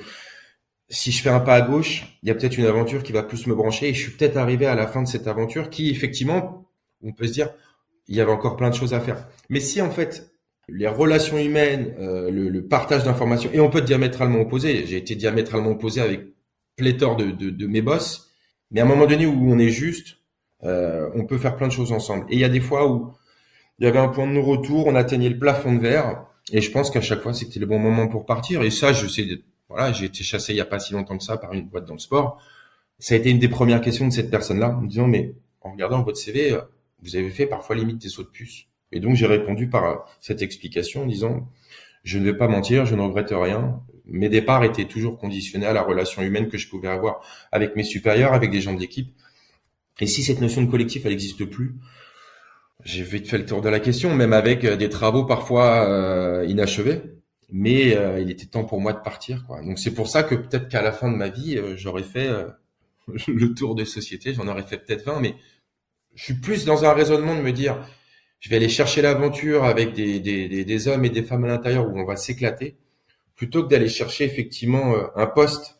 si 0.89 1.11
je 1.11 1.21
fais 1.21 1.29
un 1.29 1.39
pas 1.39 1.55
à 1.55 1.61
gauche, 1.61 2.19
il 2.21 2.29
y 2.29 2.31
a 2.31 2.35
peut-être 2.35 2.57
une 2.57 2.65
aventure 2.65 3.03
qui 3.03 3.11
va 3.11 3.23
plus 3.23 3.47
me 3.47 3.55
brancher 3.55 3.89
et 3.89 3.93
je 3.93 4.01
suis 4.01 4.11
peut-être 4.11 4.37
arrivé 4.37 4.65
à 4.65 4.75
la 4.75 4.85
fin 4.85 5.01
de 5.01 5.07
cette 5.07 5.27
aventure 5.27 5.69
qui, 5.69 5.89
effectivement, 5.89 6.69
on 7.01 7.13
peut 7.13 7.27
se 7.27 7.33
dire, 7.33 7.49
il 8.07 8.15
y 8.15 8.21
avait 8.21 8.31
encore 8.31 8.57
plein 8.57 8.69
de 8.69 8.75
choses 8.75 8.93
à 8.93 8.99
faire. 8.99 9.27
Mais 9.49 9.59
si 9.59 9.81
en 9.81 9.89
fait 9.89 10.33
les 10.69 10.87
relations 10.87 11.37
humaines, 11.37 11.93
euh, 11.99 12.31
le, 12.31 12.65
partage 12.65 13.03
d'informations, 13.03 13.49
et 13.53 13.59
on 13.59 13.69
peut 13.69 13.79
être 13.79 13.85
diamétralement 13.85 14.39
opposé. 14.39 14.85
J'ai 14.85 14.97
été 14.97 15.15
diamétralement 15.15 15.71
opposé 15.71 16.01
avec 16.01 16.21
pléthore 16.75 17.17
de, 17.17 17.67
mes 17.67 17.81
boss, 17.81 18.31
mais 18.71 18.79
à 18.79 18.83
un 18.83 18.87
moment 18.87 19.05
donné 19.05 19.25
où 19.25 19.51
on 19.51 19.59
est 19.59 19.69
juste, 19.69 20.17
euh, 20.63 21.09
on 21.15 21.25
peut 21.25 21.37
faire 21.37 21.55
plein 21.55 21.67
de 21.67 21.73
choses 21.73 21.91
ensemble. 21.91 22.25
Et 22.29 22.35
il 22.35 22.39
y 22.39 22.45
a 22.45 22.49
des 22.49 22.61
fois 22.61 22.89
où 22.89 23.13
il 23.79 23.85
y 23.85 23.87
avait 23.87 23.99
un 23.99 24.07
point 24.07 24.25
de 24.25 24.31
non-retour, 24.31 24.87
on 24.87 24.95
atteignait 24.95 25.29
le 25.29 25.37
plafond 25.37 25.73
de 25.73 25.81
verre, 25.81 26.25
et 26.51 26.61
je 26.61 26.71
pense 26.71 26.91
qu'à 26.91 27.01
chaque 27.01 27.21
fois, 27.21 27.33
c'était 27.33 27.59
le 27.59 27.65
bon 27.65 27.79
moment 27.79 28.07
pour 28.07 28.25
partir. 28.25 28.63
Et 28.63 28.71
ça, 28.71 28.91
je 28.93 29.07
sais, 29.07 29.25
voilà, 29.69 29.93
j'ai 29.93 30.05
été 30.05 30.23
chassé 30.23 30.53
il 30.53 30.57
y 30.57 30.61
a 30.61 30.65
pas 30.65 30.79
si 30.79 30.93
longtemps 30.93 31.17
que 31.17 31.23
ça 31.23 31.37
par 31.37 31.53
une 31.53 31.65
boîte 31.65 31.85
dans 31.85 31.93
le 31.93 31.99
sport. 31.99 32.41
Ça 32.99 33.15
a 33.15 33.17
été 33.17 33.29
une 33.29 33.39
des 33.39 33.47
premières 33.47 33.81
questions 33.81 34.07
de 34.07 34.13
cette 34.13 34.29
personne-là, 34.29 34.75
en 34.77 34.81
me 34.81 34.87
disant, 34.87 35.07
mais 35.07 35.33
en 35.61 35.71
regardant 35.71 36.03
votre 36.03 36.17
CV, 36.17 36.53
euh, 36.53 36.61
vous 37.01 37.15
avez 37.15 37.29
fait 37.29 37.47
parfois 37.47 37.75
limite 37.75 37.97
des 37.97 38.09
sauts 38.09 38.23
de 38.23 38.29
puce. 38.29 38.65
Et 38.91 38.99
donc, 38.99 39.15
j'ai 39.15 39.25
répondu 39.25 39.67
par 39.67 39.85
euh, 39.85 39.95
cette 40.19 40.41
explication 40.41 41.03
en 41.03 41.05
disant, 41.05 41.49
je 42.03 42.19
ne 42.19 42.25
vais 42.25 42.37
pas 42.37 42.47
mentir, 42.47 42.85
je 42.85 42.95
ne 42.95 43.01
regrette 43.01 43.31
rien. 43.31 43.81
Mes 44.05 44.29
départs 44.29 44.63
étaient 44.63 44.85
toujours 44.85 45.17
conditionnés 45.17 45.65
à 45.65 45.73
la 45.73 45.81
relation 45.81 46.21
humaine 46.21 46.49
que 46.49 46.57
je 46.57 46.67
pouvais 46.67 46.89
avoir 46.89 47.21
avec 47.51 47.75
mes 47.75 47.83
supérieurs, 47.83 48.33
avec 48.33 48.51
des 48.51 48.61
gens 48.61 48.73
de 48.73 48.79
l'équipe. 48.79 49.13
Et 49.99 50.07
si 50.07 50.23
cette 50.23 50.41
notion 50.41 50.61
de 50.61 50.69
collectif, 50.69 51.05
elle 51.05 51.11
n'existe 51.11 51.45
plus, 51.45 51.75
j'ai 52.85 53.03
vite 53.03 53.27
fait 53.27 53.37
le 53.37 53.45
tour 53.45 53.61
de 53.61 53.69
la 53.69 53.79
question, 53.79 54.13
même 54.13 54.33
avec 54.33 54.65
euh, 54.65 54.75
des 54.75 54.89
travaux 54.89 55.25
parfois 55.25 55.87
euh, 55.89 56.45
inachevés. 56.47 57.01
Mais 57.49 57.95
euh, 57.95 58.19
il 58.19 58.31
était 58.31 58.47
temps 58.47 58.65
pour 58.65 58.81
moi 58.81 58.93
de 58.93 58.99
partir. 58.99 59.45
Quoi. 59.45 59.61
Donc 59.61 59.79
c'est 59.79 59.93
pour 59.93 60.07
ça 60.07 60.23
que 60.23 60.35
peut-être 60.35 60.67
qu'à 60.69 60.81
la 60.81 60.91
fin 60.91 61.11
de 61.11 61.15
ma 61.15 61.29
vie, 61.29 61.59
j'aurais 61.75 62.03
fait 62.03 62.29
le 63.27 63.53
tour 63.53 63.75
des 63.75 63.85
sociétés. 63.85 64.33
J'en 64.33 64.47
aurais 64.47 64.63
fait 64.63 64.77
peut-être 64.77 65.05
20, 65.05 65.19
mais 65.19 65.35
je 66.15 66.23
suis 66.23 66.33
plus 66.35 66.65
dans 66.65 66.83
un 66.85 66.93
raisonnement 66.93 67.35
de 67.35 67.41
me 67.41 67.51
dire, 67.51 67.77
je 68.39 68.49
vais 68.49 68.55
aller 68.57 68.69
chercher 68.69 69.01
l'aventure 69.01 69.63
avec 69.65 69.93
des, 69.93 70.19
des, 70.19 70.65
des, 70.65 70.87
hommes 70.87 71.05
et 71.05 71.09
des 71.09 71.23
femmes 71.23 71.45
à 71.45 71.47
l'intérieur 71.47 71.87
où 71.87 71.97
on 71.97 72.05
va 72.05 72.15
s'éclater, 72.15 72.75
plutôt 73.35 73.63
que 73.63 73.69
d'aller 73.69 73.89
chercher 73.89 74.25
effectivement 74.25 74.95
un 75.15 75.27
poste, 75.27 75.79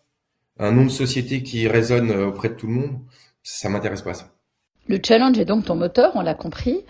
un 0.59 0.71
nom 0.71 0.85
de 0.85 0.91
société 0.91 1.43
qui 1.43 1.67
résonne 1.67 2.11
auprès 2.11 2.49
de 2.49 2.55
tout 2.55 2.67
le 2.67 2.73
monde. 2.73 2.99
Ça 3.41 3.69
m'intéresse 3.69 4.03
pas 4.03 4.13
ça. 4.13 4.33
Le 4.87 4.99
challenge 5.03 5.39
est 5.39 5.45
donc 5.45 5.65
ton 5.65 5.75
moteur, 5.75 6.11
on 6.15 6.21
l'a 6.21 6.33
compris. 6.33 6.81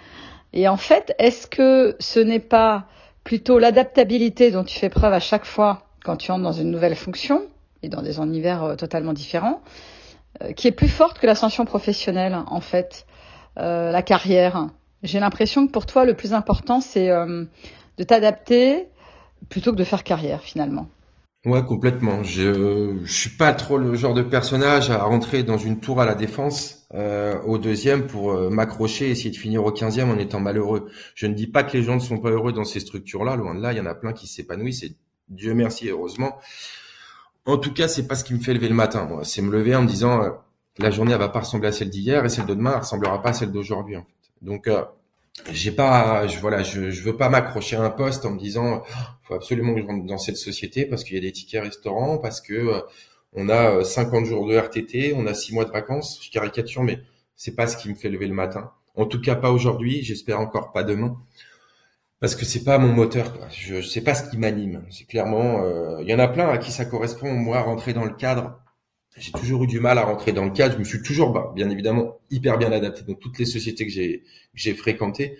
Et 0.53 0.67
en 0.67 0.77
fait, 0.77 1.13
est-ce 1.19 1.47
que 1.47 1.95
ce 1.99 2.19
n'est 2.19 2.39
pas 2.39 2.85
plutôt 3.23 3.59
l'adaptabilité 3.59 4.51
dont 4.51 4.63
tu 4.63 4.77
fais 4.77 4.89
preuve 4.89 5.13
à 5.13 5.19
chaque 5.19 5.45
fois 5.45 5.83
quand 6.03 6.17
tu 6.17 6.31
entres 6.31 6.43
dans 6.43 6.51
une 6.51 6.69
nouvelle 6.69 6.95
fonction 6.95 7.43
et 7.81 7.89
dans 7.89 8.01
des 8.01 8.17
univers 8.17 8.63
euh, 8.63 8.75
totalement 8.75 9.13
différents, 9.13 9.61
euh, 10.41 10.53
qui 10.53 10.67
est 10.67 10.71
plus 10.71 10.87
forte 10.87 11.19
que 11.19 11.27
l'ascension 11.27 11.65
professionnelle, 11.65 12.37
en 12.47 12.61
fait, 12.61 13.05
euh, 13.57 13.91
la 13.91 14.01
carrière? 14.01 14.67
J'ai 15.03 15.19
l'impression 15.19 15.67
que 15.67 15.71
pour 15.71 15.85
toi, 15.85 16.05
le 16.05 16.13
plus 16.13 16.33
important, 16.33 16.79
c'est 16.79 17.09
de 17.09 18.03
t'adapter 18.05 18.87
plutôt 19.49 19.73
que 19.73 19.75
de 19.75 19.83
faire 19.83 20.05
carrière 20.05 20.41
finalement. 20.41 20.87
Ouais, 21.45 21.61
complètement. 21.61 22.23
Je, 22.23 23.01
je 23.03 23.11
suis 23.11 23.31
pas 23.31 23.51
trop 23.51 23.77
le 23.77 23.95
genre 23.95 24.13
de 24.13 24.21
personnage 24.21 24.89
à 24.89 25.03
rentrer 25.03 25.43
dans 25.43 25.57
une 25.57 25.81
tour 25.81 25.99
à 25.99 26.05
la 26.05 26.15
défense 26.15 26.82
euh, 26.93 27.41
au 27.43 27.57
deuxième 27.57 28.05
pour 28.07 28.33
euh, 28.33 28.49
m'accrocher 28.49 29.07
et 29.07 29.11
essayer 29.11 29.31
de 29.31 29.35
finir 29.37 29.65
au 29.65 29.71
quinzième 29.71 30.09
en 30.09 30.17
étant 30.17 30.39
malheureux. 30.39 30.89
Je 31.15 31.25
ne 31.27 31.33
dis 31.33 31.47
pas 31.47 31.63
que 31.63 31.75
les 31.75 31.83
gens 31.83 31.95
ne 31.95 31.99
sont 31.99 32.19
pas 32.19 32.29
heureux 32.29 32.53
dans 32.53 32.65
ces 32.65 32.79
structures-là. 32.79 33.35
Loin 33.35 33.55
de 33.55 33.61
là, 33.61 33.73
il 33.73 33.77
y 33.77 33.81
en 33.81 33.85
a 33.85 33.95
plein 33.95 34.13
qui 34.13 34.27
s'épanouissent 34.27 34.83
et 34.83 34.95
Dieu 35.29 35.53
merci, 35.53 35.89
heureusement. 35.89 36.37
En 37.45 37.57
tout 37.57 37.73
cas, 37.73 37.87
c'est 37.87 38.07
pas 38.07 38.15
ce 38.15 38.23
qui 38.23 38.33
me 38.33 38.39
fait 38.39 38.53
lever 38.53 38.69
le 38.69 38.75
matin. 38.75 39.09
C'est 39.23 39.41
me 39.41 39.51
lever 39.51 39.75
en 39.75 39.81
me 39.81 39.87
disant 39.87 40.21
euh, 40.21 40.29
la 40.77 40.91
journée 40.91 41.13
elle 41.13 41.19
va 41.19 41.29
pas 41.29 41.39
ressembler 41.39 41.69
à 41.69 41.71
celle 41.71 41.89
d'hier 41.89 42.23
et 42.23 42.29
celle 42.29 42.45
de 42.45 42.53
demain 42.53 42.73
elle 42.73 42.79
ressemblera 42.79 43.21
pas 43.21 43.29
à 43.29 43.33
celle 43.33 43.51
d'aujourd'hui. 43.51 43.97
En 43.97 44.01
fait. 44.01 44.07
Donc 44.41 44.67
euh, 44.67 44.83
j'ai 45.51 45.71
pas, 45.71 46.27
je, 46.27 46.39
voilà, 46.39 46.63
je, 46.63 46.91
je 46.91 47.03
veux 47.03 47.17
pas 47.17 47.29
m'accrocher 47.29 47.75
à 47.75 47.81
un 47.81 47.89
poste 47.89 48.25
en 48.25 48.31
me 48.31 48.39
disant, 48.39 48.83
oh, 48.85 48.87
faut 49.23 49.33
absolument 49.33 49.73
que 49.73 49.81
je 49.81 49.85
rentre 49.85 50.05
dans 50.05 50.17
cette 50.17 50.37
société 50.37 50.85
parce 50.85 51.03
qu'il 51.03 51.15
y 51.15 51.17
a 51.17 51.21
des 51.21 51.31
tickets 51.31 51.63
restaurants, 51.63 52.17
parce 52.17 52.39
que 52.39 52.53
euh, 52.53 52.81
on 53.35 53.49
a 53.49 53.83
50 53.83 54.23
euh, 54.23 54.25
jours 54.25 54.47
de 54.47 54.55
RTT, 54.55 55.13
on 55.15 55.25
a 55.25 55.33
6 55.33 55.53
mois 55.53 55.65
de 55.65 55.71
vacances. 55.71 56.19
Je 56.23 56.29
caricature, 56.31 56.83
mais 56.83 56.99
c'est 57.35 57.55
pas 57.55 57.67
ce 57.67 57.77
qui 57.77 57.89
me 57.89 57.95
fait 57.95 58.09
lever 58.09 58.27
le 58.27 58.33
matin. 58.33 58.71
En 58.95 59.05
tout 59.05 59.21
cas, 59.21 59.35
pas 59.35 59.51
aujourd'hui. 59.51 60.03
J'espère 60.03 60.39
encore 60.39 60.71
pas 60.71 60.83
demain, 60.83 61.17
parce 62.19 62.35
que 62.35 62.45
c'est 62.45 62.63
pas 62.63 62.77
mon 62.77 62.93
moteur. 62.93 63.37
Quoi. 63.37 63.47
Je, 63.49 63.81
sais 63.81 64.01
pas 64.01 64.15
ce 64.15 64.29
qui 64.29 64.37
m'anime. 64.37 64.85
C'est 64.91 65.05
clairement, 65.05 65.63
euh, 65.63 66.01
il 66.01 66.07
y 66.07 66.13
en 66.13 66.19
a 66.19 66.27
plein 66.27 66.49
à 66.49 66.57
qui 66.57 66.71
ça 66.71 66.85
correspond. 66.85 67.33
Moi, 67.33 67.59
rentrer 67.61 67.93
dans 67.93 68.05
le 68.05 68.13
cadre, 68.13 68.59
j'ai 69.17 69.31
toujours 69.31 69.63
eu 69.63 69.67
du 69.67 69.79
mal 69.79 69.97
à 69.97 70.03
rentrer 70.03 70.31
dans 70.31 70.45
le 70.45 70.51
cadre. 70.51 70.75
Je 70.75 70.79
me 70.79 70.83
suis 70.83 71.01
toujours, 71.01 71.31
bah, 71.31 71.51
bien 71.55 71.69
évidemment, 71.69 72.19
hyper 72.29 72.57
bien 72.57 72.71
adapté 72.71 73.03
dans 73.03 73.15
toutes 73.15 73.39
les 73.39 73.45
sociétés 73.45 73.85
que 73.85 73.91
j'ai 73.91 74.23
j'ai 74.53 74.73
fréquentées. 74.73 75.37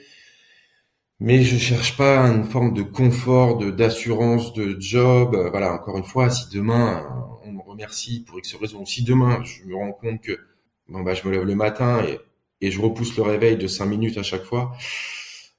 Mais 1.19 1.43
je 1.43 1.57
cherche 1.57 1.95
pas 1.95 2.17
une 2.27 2.43
forme 2.43 2.73
de 2.73 2.81
confort, 2.81 3.57
de 3.57 3.71
d'assurance, 3.71 4.53
de 4.53 4.75
job. 4.79 5.37
Voilà, 5.51 5.73
encore 5.73 5.97
une 5.97 6.03
fois, 6.03 6.29
si 6.29 6.49
demain 6.49 7.05
remercie 7.73 8.23
pour 8.23 8.39
X 8.39 8.55
raison, 8.55 8.85
si 8.85 9.03
demain 9.03 9.43
je 9.43 9.63
me 9.65 9.75
rends 9.75 9.91
compte 9.91 10.21
que 10.21 10.39
bon 10.87 11.01
bah 11.01 11.13
je 11.13 11.27
me 11.27 11.33
lève 11.33 11.43
le 11.43 11.55
matin 11.55 12.01
et, 12.03 12.19
je 12.61 12.79
repousse 12.79 13.17
le 13.17 13.23
réveil 13.23 13.57
de 13.57 13.67
cinq 13.67 13.87
minutes 13.87 14.17
à 14.17 14.23
chaque 14.23 14.43
fois, 14.43 14.71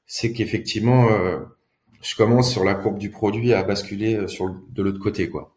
c'est 0.07 0.33
qu'effectivement 0.33 1.11
euh, 1.11 1.41
je 2.01 2.17
commence 2.17 2.51
sur 2.51 2.65
la 2.65 2.75
courbe 2.75 2.97
du 2.99 3.11
produit 3.11 3.53
à 3.53 3.63
basculer 3.63 4.15
euh, 4.15 4.27
sur 4.27 4.49
de 4.49 4.83
l'autre 4.83 5.01
côté 5.01 5.29
quoi. 5.29 5.55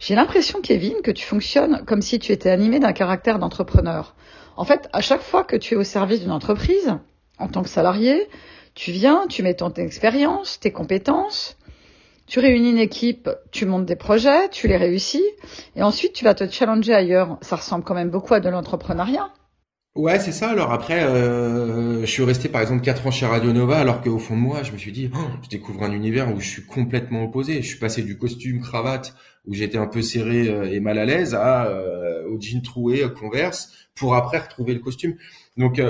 J'ai 0.00 0.16
l'impression, 0.16 0.60
Kevin, 0.60 1.00
que 1.02 1.12
tu 1.12 1.24
fonctionnes 1.24 1.84
comme 1.86 2.02
si 2.02 2.18
tu 2.18 2.32
étais 2.32 2.50
animé 2.50 2.80
d'un 2.80 2.92
caractère 2.92 3.38
d'entrepreneur. 3.38 4.16
En 4.56 4.64
fait, 4.64 4.88
à 4.92 5.00
chaque 5.00 5.22
fois 5.22 5.44
que 5.44 5.56
tu 5.56 5.74
es 5.74 5.76
au 5.76 5.84
service 5.84 6.20
d'une 6.20 6.32
entreprise, 6.32 6.98
en 7.38 7.46
tant 7.46 7.62
que 7.62 7.68
salarié, 7.68 8.28
tu 8.74 8.90
viens, 8.90 9.26
tu 9.28 9.42
mets 9.42 9.54
ton 9.54 9.72
expérience, 9.72 10.58
tes 10.58 10.72
compétences, 10.72 11.56
tu 12.26 12.40
réunis 12.40 12.70
une 12.70 12.78
équipe, 12.78 13.28
tu 13.50 13.66
montes 13.66 13.86
des 13.86 13.96
projets, 13.96 14.48
tu 14.50 14.68
les 14.68 14.76
réussis, 14.76 15.24
et 15.76 15.82
ensuite 15.82 16.12
tu 16.12 16.24
vas 16.24 16.34
te 16.34 16.48
challenger 16.48 16.94
ailleurs. 16.94 17.38
Ça 17.42 17.56
ressemble 17.56 17.84
quand 17.84 17.94
même 17.94 18.10
beaucoup 18.10 18.34
à 18.34 18.40
de 18.40 18.48
l'entrepreneuriat. 18.48 19.30
Ouais, 19.94 20.18
c'est 20.18 20.32
ça. 20.32 20.50
Alors 20.50 20.72
après, 20.72 21.04
euh, 21.04 22.00
je 22.00 22.06
suis 22.06 22.24
resté 22.24 22.48
par 22.48 22.60
exemple 22.60 22.82
quatre 22.82 23.06
ans 23.06 23.12
chez 23.12 23.26
Radio 23.26 23.52
Nova, 23.52 23.78
alors 23.78 24.00
qu'au 24.00 24.18
fond 24.18 24.34
de 24.34 24.40
moi, 24.40 24.64
je 24.64 24.72
me 24.72 24.78
suis 24.78 24.90
dit, 24.90 25.08
oh, 25.14 25.18
je 25.44 25.48
découvre 25.48 25.84
un 25.84 25.92
univers 25.92 26.34
où 26.34 26.40
je 26.40 26.48
suis 26.48 26.66
complètement 26.66 27.22
opposé. 27.22 27.62
Je 27.62 27.68
suis 27.68 27.78
passé 27.78 28.02
du 28.02 28.18
costume 28.18 28.60
cravate 28.60 29.14
où 29.46 29.54
j'étais 29.54 29.78
un 29.78 29.86
peu 29.86 30.02
serré 30.02 30.48
euh, 30.48 30.72
et 30.72 30.80
mal 30.80 30.98
à 30.98 31.04
l'aise 31.04 31.34
à 31.34 31.66
euh, 31.66 32.26
au 32.28 32.40
jean 32.40 32.60
troué, 32.60 33.04
Converse, 33.14 33.70
pour 33.94 34.16
après 34.16 34.38
retrouver 34.38 34.74
le 34.74 34.80
costume. 34.80 35.14
Donc 35.56 35.80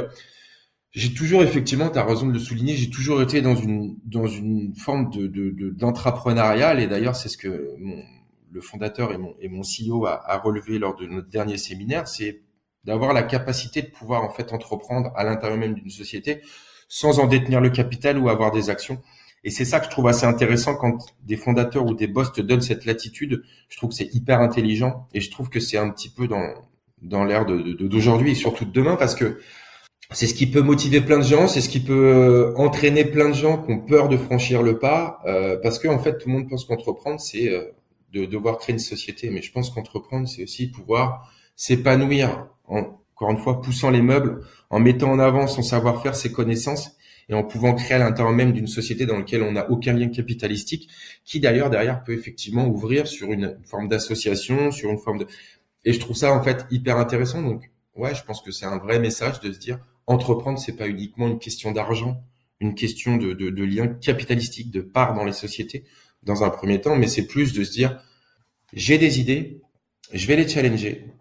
j'ai 0.94 1.12
toujours 1.12 1.42
effectivement, 1.42 1.90
tu 1.90 1.98
as 1.98 2.04
raison 2.04 2.26
de 2.26 2.32
le 2.32 2.38
souligner, 2.38 2.76
j'ai 2.76 2.88
toujours 2.88 3.20
été 3.20 3.42
dans 3.42 3.56
une 3.56 3.96
dans 4.04 4.26
une 4.26 4.74
forme 4.76 5.10
de 5.10 5.70
d'entrepreneurial 5.70 6.80
et 6.80 6.86
d'ailleurs 6.86 7.16
c'est 7.16 7.28
ce 7.28 7.36
que 7.36 7.74
mon, 7.78 8.02
le 8.52 8.60
fondateur 8.60 9.12
et 9.12 9.18
mon 9.18 9.34
et 9.40 9.48
mon 9.48 9.62
CEO 9.62 10.06
a, 10.06 10.22
a 10.30 10.38
relevé 10.38 10.78
lors 10.78 10.94
de 10.94 11.06
notre 11.06 11.28
dernier 11.28 11.58
séminaire, 11.58 12.06
c'est 12.06 12.42
d'avoir 12.84 13.12
la 13.12 13.22
capacité 13.24 13.82
de 13.82 13.88
pouvoir 13.88 14.22
en 14.22 14.30
fait 14.30 14.52
entreprendre 14.52 15.10
à 15.16 15.24
l'intérieur 15.24 15.58
même 15.58 15.74
d'une 15.74 15.90
société 15.90 16.42
sans 16.88 17.18
en 17.18 17.26
détenir 17.26 17.60
le 17.60 17.70
capital 17.70 18.18
ou 18.18 18.28
avoir 18.28 18.52
des 18.52 18.70
actions. 18.70 19.00
Et 19.42 19.50
c'est 19.50 19.64
ça 19.64 19.80
que 19.80 19.86
je 19.86 19.90
trouve 19.90 20.06
assez 20.06 20.26
intéressant 20.26 20.74
quand 20.76 20.98
des 21.22 21.36
fondateurs 21.36 21.84
ou 21.86 21.94
des 21.94 22.06
boss 22.06 22.32
te 22.32 22.40
donnent 22.40 22.62
cette 22.62 22.84
latitude. 22.84 23.42
Je 23.68 23.76
trouve 23.76 23.90
que 23.90 23.96
c'est 23.96 24.14
hyper 24.14 24.40
intelligent 24.40 25.08
et 25.12 25.20
je 25.20 25.30
trouve 25.30 25.48
que 25.48 25.60
c'est 25.60 25.76
un 25.76 25.90
petit 25.90 26.08
peu 26.08 26.28
dans 26.28 26.54
dans 27.02 27.24
l'ère 27.24 27.44
d'aujourd'hui 27.44 27.76
de, 27.76 27.88
d'aujourd'hui 27.88 28.30
et 28.30 28.34
surtout 28.34 28.64
de 28.64 28.70
demain 28.70 28.96
parce 28.96 29.14
que 29.14 29.38
c'est 30.14 30.26
ce 30.26 30.35
qui 30.35 30.47
peut 30.47 30.62
motiver 30.62 31.00
plein 31.00 31.18
de 31.18 31.25
gens, 31.25 31.49
c'est 31.49 31.61
ce 31.61 31.68
qui 31.68 31.80
peut 31.80 31.92
euh, 31.92 32.56
entraîner 32.56 33.04
plein 33.04 33.28
de 33.28 33.35
gens 33.35 33.62
qui 33.62 33.73
ont 33.73 33.80
peur 33.80 34.09
de 34.09 34.16
franchir 34.16 34.62
le 34.62 34.78
pas 34.78 35.21
euh, 35.26 35.59
parce 35.62 35.78
que 35.78 35.88
en 35.88 35.99
fait 35.99 36.18
tout 36.18 36.28
le 36.28 36.35
monde 36.35 36.49
pense 36.49 36.64
qu'entreprendre 36.64 37.21
c'est 37.21 37.49
euh, 37.49 37.73
de 38.12 38.25
devoir 38.25 38.59
créer 38.59 38.75
une 38.75 38.78
société, 38.78 39.30
mais 39.30 39.42
je 39.42 39.52
pense 39.52 39.71
qu'entreprendre 39.71 40.28
c'est 40.28 40.44
aussi 40.44 40.71
pouvoir 40.71 41.30
s'épanouir 41.56 42.49
en, 42.66 42.99
encore 43.14 43.30
une 43.30 43.38
fois, 43.38 43.61
poussant 43.61 43.90
les 43.90 44.02
meubles, 44.02 44.40
en 44.71 44.80
mettant 44.80 45.11
en 45.11 45.18
avant 45.18 45.47
son 45.47 45.62
savoir-faire, 45.62 46.16
ses 46.16 46.33
connaissances, 46.33 46.97
et 47.28 47.35
en 47.35 47.44
pouvant 47.44 47.75
créer 47.75 47.94
à 47.94 47.99
l'intérieur 47.99 48.35
même 48.35 48.52
d'une 48.52 48.66
société 48.66 49.06
dans 49.06 49.16
laquelle 49.16 49.42
on 49.42 49.52
n'a 49.52 49.71
aucun 49.71 49.92
lien 49.92 50.09
capitalistique, 50.09 50.88
qui 51.25 51.40
d'ailleurs 51.40 51.71
derrière 51.71 52.02
peut 52.02 52.12
effectivement 52.12 52.66
ouvrir 52.66 53.06
sur 53.06 53.33
une 53.33 53.59
forme 53.64 53.88
d'association, 53.88 54.71
sur 54.73 54.90
une 54.90 54.99
forme 54.99 55.18
de... 55.18 55.26
Et 55.85 55.92
je 55.92 56.00
trouve 56.00 56.16
ça 56.16 56.33
en 56.33 56.42
fait 56.42 56.66
hyper 56.71 56.99
intéressant. 56.99 57.40
Donc 57.40 57.71
ouais, 57.94 58.14
je 58.14 58.25
pense 58.25 58.42
que 58.42 58.50
c'est 58.50 58.66
un 58.66 58.78
vrai 58.78 58.99
message 58.99 59.40
de 59.40 59.52
se 59.52 59.59
dire 59.59 59.78
entreprendre, 60.06 60.58
c'est 60.58 60.76
pas 60.76 60.88
uniquement 60.88 61.28
une 61.28 61.38
question 61.38 61.73
d'argent, 61.73 62.23
une 62.61 62.75
question 62.75 63.16
de, 63.16 63.32
de, 63.32 63.50
de 63.50 63.64
lien 63.64 63.88
capitalistique, 63.88 64.70
de 64.70 64.80
part 64.80 65.14
dans 65.14 65.25
les 65.25 65.32
sociétés 65.32 65.84
dans 66.23 66.42
un 66.44 66.50
premier 66.50 66.80
temps, 66.80 66.96
mais 66.96 67.06
c'est 67.06 67.26
plus 67.26 67.52
de 67.52 67.64
se 67.64 67.73
dire 67.73 68.02
j'ai 68.73 68.99
des 68.99 69.20
idées, 69.20 69.61
je 70.12 70.26
vais 70.26 70.37
les 70.37 70.49
challenger, 70.49 71.12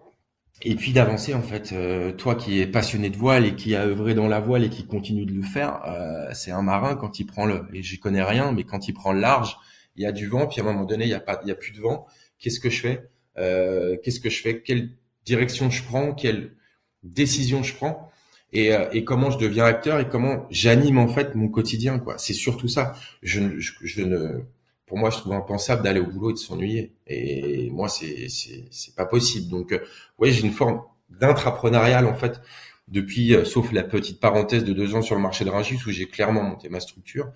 et 0.62 0.76
puis 0.76 0.94
d'avancer 0.94 1.34
en 1.34 1.42
fait. 1.42 1.72
Euh, 1.74 2.14
toi 2.14 2.36
qui 2.36 2.60
es 2.60 2.68
passionné 2.68 3.10
de 3.10 3.18
voile 3.18 3.46
et 3.46 3.56
qui 3.56 3.76
a 3.76 3.86
œuvré 3.86 4.14
dans 4.14 4.28
la 4.28 4.40
voile 4.40 4.64
et 4.64 4.70
qui 4.70 4.86
continue 4.86 5.26
de 5.26 5.34
le 5.34 5.42
faire, 5.44 5.82
euh, 5.88 6.30
c'est 6.34 6.52
un 6.52 6.62
marin 6.62 6.96
quand 6.96 7.20
il 7.20 7.26
prend 7.26 7.46
le. 7.46 7.66
Et 7.74 7.84
j'y 7.84 8.00
connais 8.00 8.24
rien, 8.24 8.52
mais 8.52 8.64
quand 8.64 8.88
il 8.88 8.94
prend 8.94 9.12
le 9.12 9.20
large, 9.20 9.58
il 9.96 10.04
y 10.04 10.06
a 10.06 10.12
du 10.12 10.28
vent. 10.28 10.48
Puis 10.48 10.62
à 10.62 10.64
un 10.64 10.68
moment 10.68 10.86
donné, 10.86 11.06
il 11.06 11.10
y 11.10 11.14
a 11.14 11.20
pas, 11.20 11.40
il 11.44 11.50
y 11.50 11.52
a 11.52 11.56
plus 11.56 11.72
de 11.74 11.82
vent. 11.82 12.08
Qu'est-ce 12.40 12.60
que 12.60 12.70
je 12.70 12.80
fais? 12.80 13.10
Euh, 13.38 13.98
Qu'est-ce 14.04 14.20
que 14.20 14.30
je 14.30 14.42
fais? 14.42 14.62
Quelle 14.62 14.92
direction 15.26 15.70
je 15.70 15.84
prends? 15.84 16.14
Quelle 16.14 16.56
décision 17.04 17.62
je 17.64 17.74
prends? 17.76 18.10
Et, 18.54 18.72
et, 18.94 19.04
comment 19.04 19.32
je 19.32 19.38
deviens 19.40 19.66
acteur 19.66 20.00
et 20.00 20.08
comment 20.08 20.46
j'anime 20.52 20.98
en 21.00 21.08
fait 21.08 21.36
mon 21.36 21.48
quotidien 21.50 22.00
quoi. 22.00 22.18
C'est 22.18 22.34
surtout 22.34 22.68
ça. 22.68 22.94
Je, 23.22 23.60
je, 23.60 23.74
je 23.82 24.02
ne 24.04 24.44
pour 24.86 24.98
moi, 24.98 25.10
je 25.10 25.18
trouve 25.18 25.34
impensable 25.34 25.82
d'aller 25.84 26.00
au 26.00 26.06
boulot 26.06 26.30
et 26.30 26.34
de 26.34 26.38
s'ennuyer. 26.38 26.94
Et 27.08 27.70
moi, 27.72 27.90
c'est 27.90 28.28
c'est 28.30 28.96
pas 28.96 29.06
possible. 29.08 29.50
Donc, 29.50 29.72
euh, 29.72 29.80
ouais, 30.20 30.32
j'ai 30.32 30.46
une 30.46 30.54
forme 30.54 30.82
d'intrapreneurial 31.10 32.06
en 32.06 32.14
fait 32.16 32.42
depuis, 32.88 33.36
euh, 33.36 33.46
sauf 33.46 33.72
la 33.72 33.84
petite 33.84 34.20
parenthèse 34.20 34.64
de 34.64 34.74
deux 34.74 34.96
ans 34.96 35.02
sur 35.02 35.16
le 35.16 35.22
marché 35.22 35.46
de 35.46 35.50
Rungis 35.50 35.80
où 35.88 35.92
j'ai 35.92 36.08
clairement 36.08 36.44
monté 36.44 36.70
ma 36.70 36.80
structure, 36.80 37.32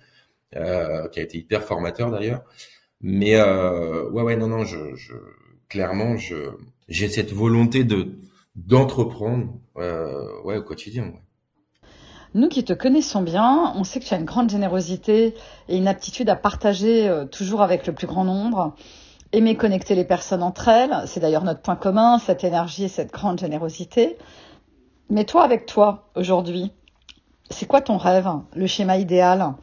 euh, 0.56 1.08
qui 1.08 1.20
a 1.20 1.22
été 1.22 1.38
hyper 1.38 1.64
formateur 1.64 2.10
d'ailleurs. 2.10 2.44
Mais 3.00 3.36
euh, 3.36 4.08
ouais, 4.10 4.22
ouais, 4.22 4.36
non, 4.36 4.48
non, 4.48 4.64
je, 4.64 4.94
je 4.96 5.14
clairement, 5.68 6.16
je 6.16 6.36
j'ai 6.88 7.08
cette 7.08 7.32
volonté 7.32 7.84
de 7.84 8.08
d'entreprendre, 8.66 9.52
euh, 9.76 10.42
ouais, 10.44 10.56
au 10.56 10.62
quotidien. 10.62 11.04
Ouais. 11.04 11.22
Nous 12.34 12.48
qui 12.48 12.64
te 12.64 12.72
connaissons 12.72 13.22
bien, 13.22 13.72
on 13.76 13.84
sait 13.84 14.00
que 14.00 14.04
tu 14.04 14.12
as 14.12 14.18
une 14.18 14.24
grande 14.24 14.50
générosité 14.50 15.34
et 15.68 15.76
une 15.76 15.88
aptitude 15.88 16.28
à 16.28 16.36
partager 16.36 17.08
euh, 17.08 17.24
toujours 17.24 17.62
avec 17.62 17.86
le 17.86 17.94
plus 17.94 18.06
grand 18.06 18.24
nombre. 18.24 18.74
Aimer 19.32 19.56
connecter 19.56 19.94
les 19.94 20.04
personnes 20.04 20.42
entre 20.42 20.68
elles, 20.68 21.02
c'est 21.06 21.20
d'ailleurs 21.20 21.44
notre 21.44 21.60
point 21.60 21.76
commun, 21.76 22.18
cette 22.18 22.44
énergie 22.44 22.84
et 22.84 22.88
cette 22.88 23.12
grande 23.12 23.38
générosité. 23.38 24.18
Mais 25.10 25.24
toi, 25.24 25.42
avec 25.44 25.66
toi, 25.66 26.10
aujourd'hui, 26.16 26.72
c'est 27.50 27.66
quoi 27.66 27.80
ton 27.80 27.96
rêve, 27.96 28.28
le 28.54 28.66
schéma 28.66 28.98
idéal? 28.98 29.54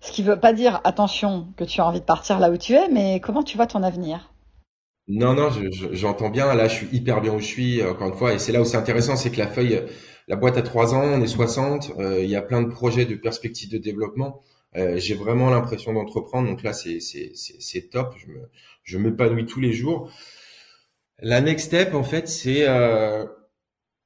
Ce 0.00 0.12
qui 0.12 0.22
ne 0.22 0.28
veut 0.28 0.40
pas 0.40 0.52
dire, 0.52 0.80
attention, 0.84 1.46
que 1.56 1.64
tu 1.64 1.80
as 1.80 1.86
envie 1.86 2.00
de 2.00 2.04
partir 2.04 2.38
là 2.38 2.50
où 2.50 2.56
tu 2.56 2.74
es, 2.74 2.88
mais 2.88 3.20
comment 3.20 3.42
tu 3.42 3.56
vois 3.56 3.66
ton 3.66 3.82
avenir? 3.82 4.31
Non, 5.12 5.34
non, 5.34 5.50
j'entends 5.92 6.30
bien. 6.30 6.54
Là, 6.54 6.68
je 6.68 6.74
suis 6.74 6.88
hyper 6.92 7.20
bien 7.20 7.34
où 7.34 7.38
je 7.38 7.44
suis, 7.44 7.82
encore 7.82 8.08
une 8.08 8.14
fois. 8.14 8.32
Et 8.34 8.38
c'est 8.38 8.52
là 8.52 8.60
où 8.60 8.64
c'est 8.64 8.76
intéressant, 8.76 9.16
c'est 9.16 9.30
que 9.30 9.38
la 9.38 9.48
feuille, 9.48 9.82
la 10.28 10.36
boîte 10.36 10.56
a 10.56 10.62
trois 10.62 10.94
ans, 10.94 11.02
on 11.04 11.20
est 11.20 11.26
60, 11.26 11.92
euh, 11.98 12.20
il 12.22 12.30
y 12.30 12.36
a 12.36 12.42
plein 12.42 12.62
de 12.62 12.68
projets 12.68 13.04
de 13.04 13.14
perspectives 13.14 13.70
de 13.70 13.78
développement. 13.78 14.42
Euh, 14.76 14.98
j'ai 14.98 15.14
vraiment 15.14 15.50
l'impression 15.50 15.92
d'entreprendre, 15.92 16.48
donc 16.48 16.62
là 16.62 16.72
c'est 16.72 17.90
top. 17.90 18.14
Je 18.16 18.26
me 18.28 18.48
je 18.84 18.98
m'épanouis 18.98 19.46
tous 19.46 19.60
les 19.60 19.72
jours. 19.72 20.10
La 21.20 21.40
next 21.40 21.66
step 21.66 21.94
en 21.94 22.02
fait 22.02 22.28
c'est 22.28 22.66
euh, 22.68 23.26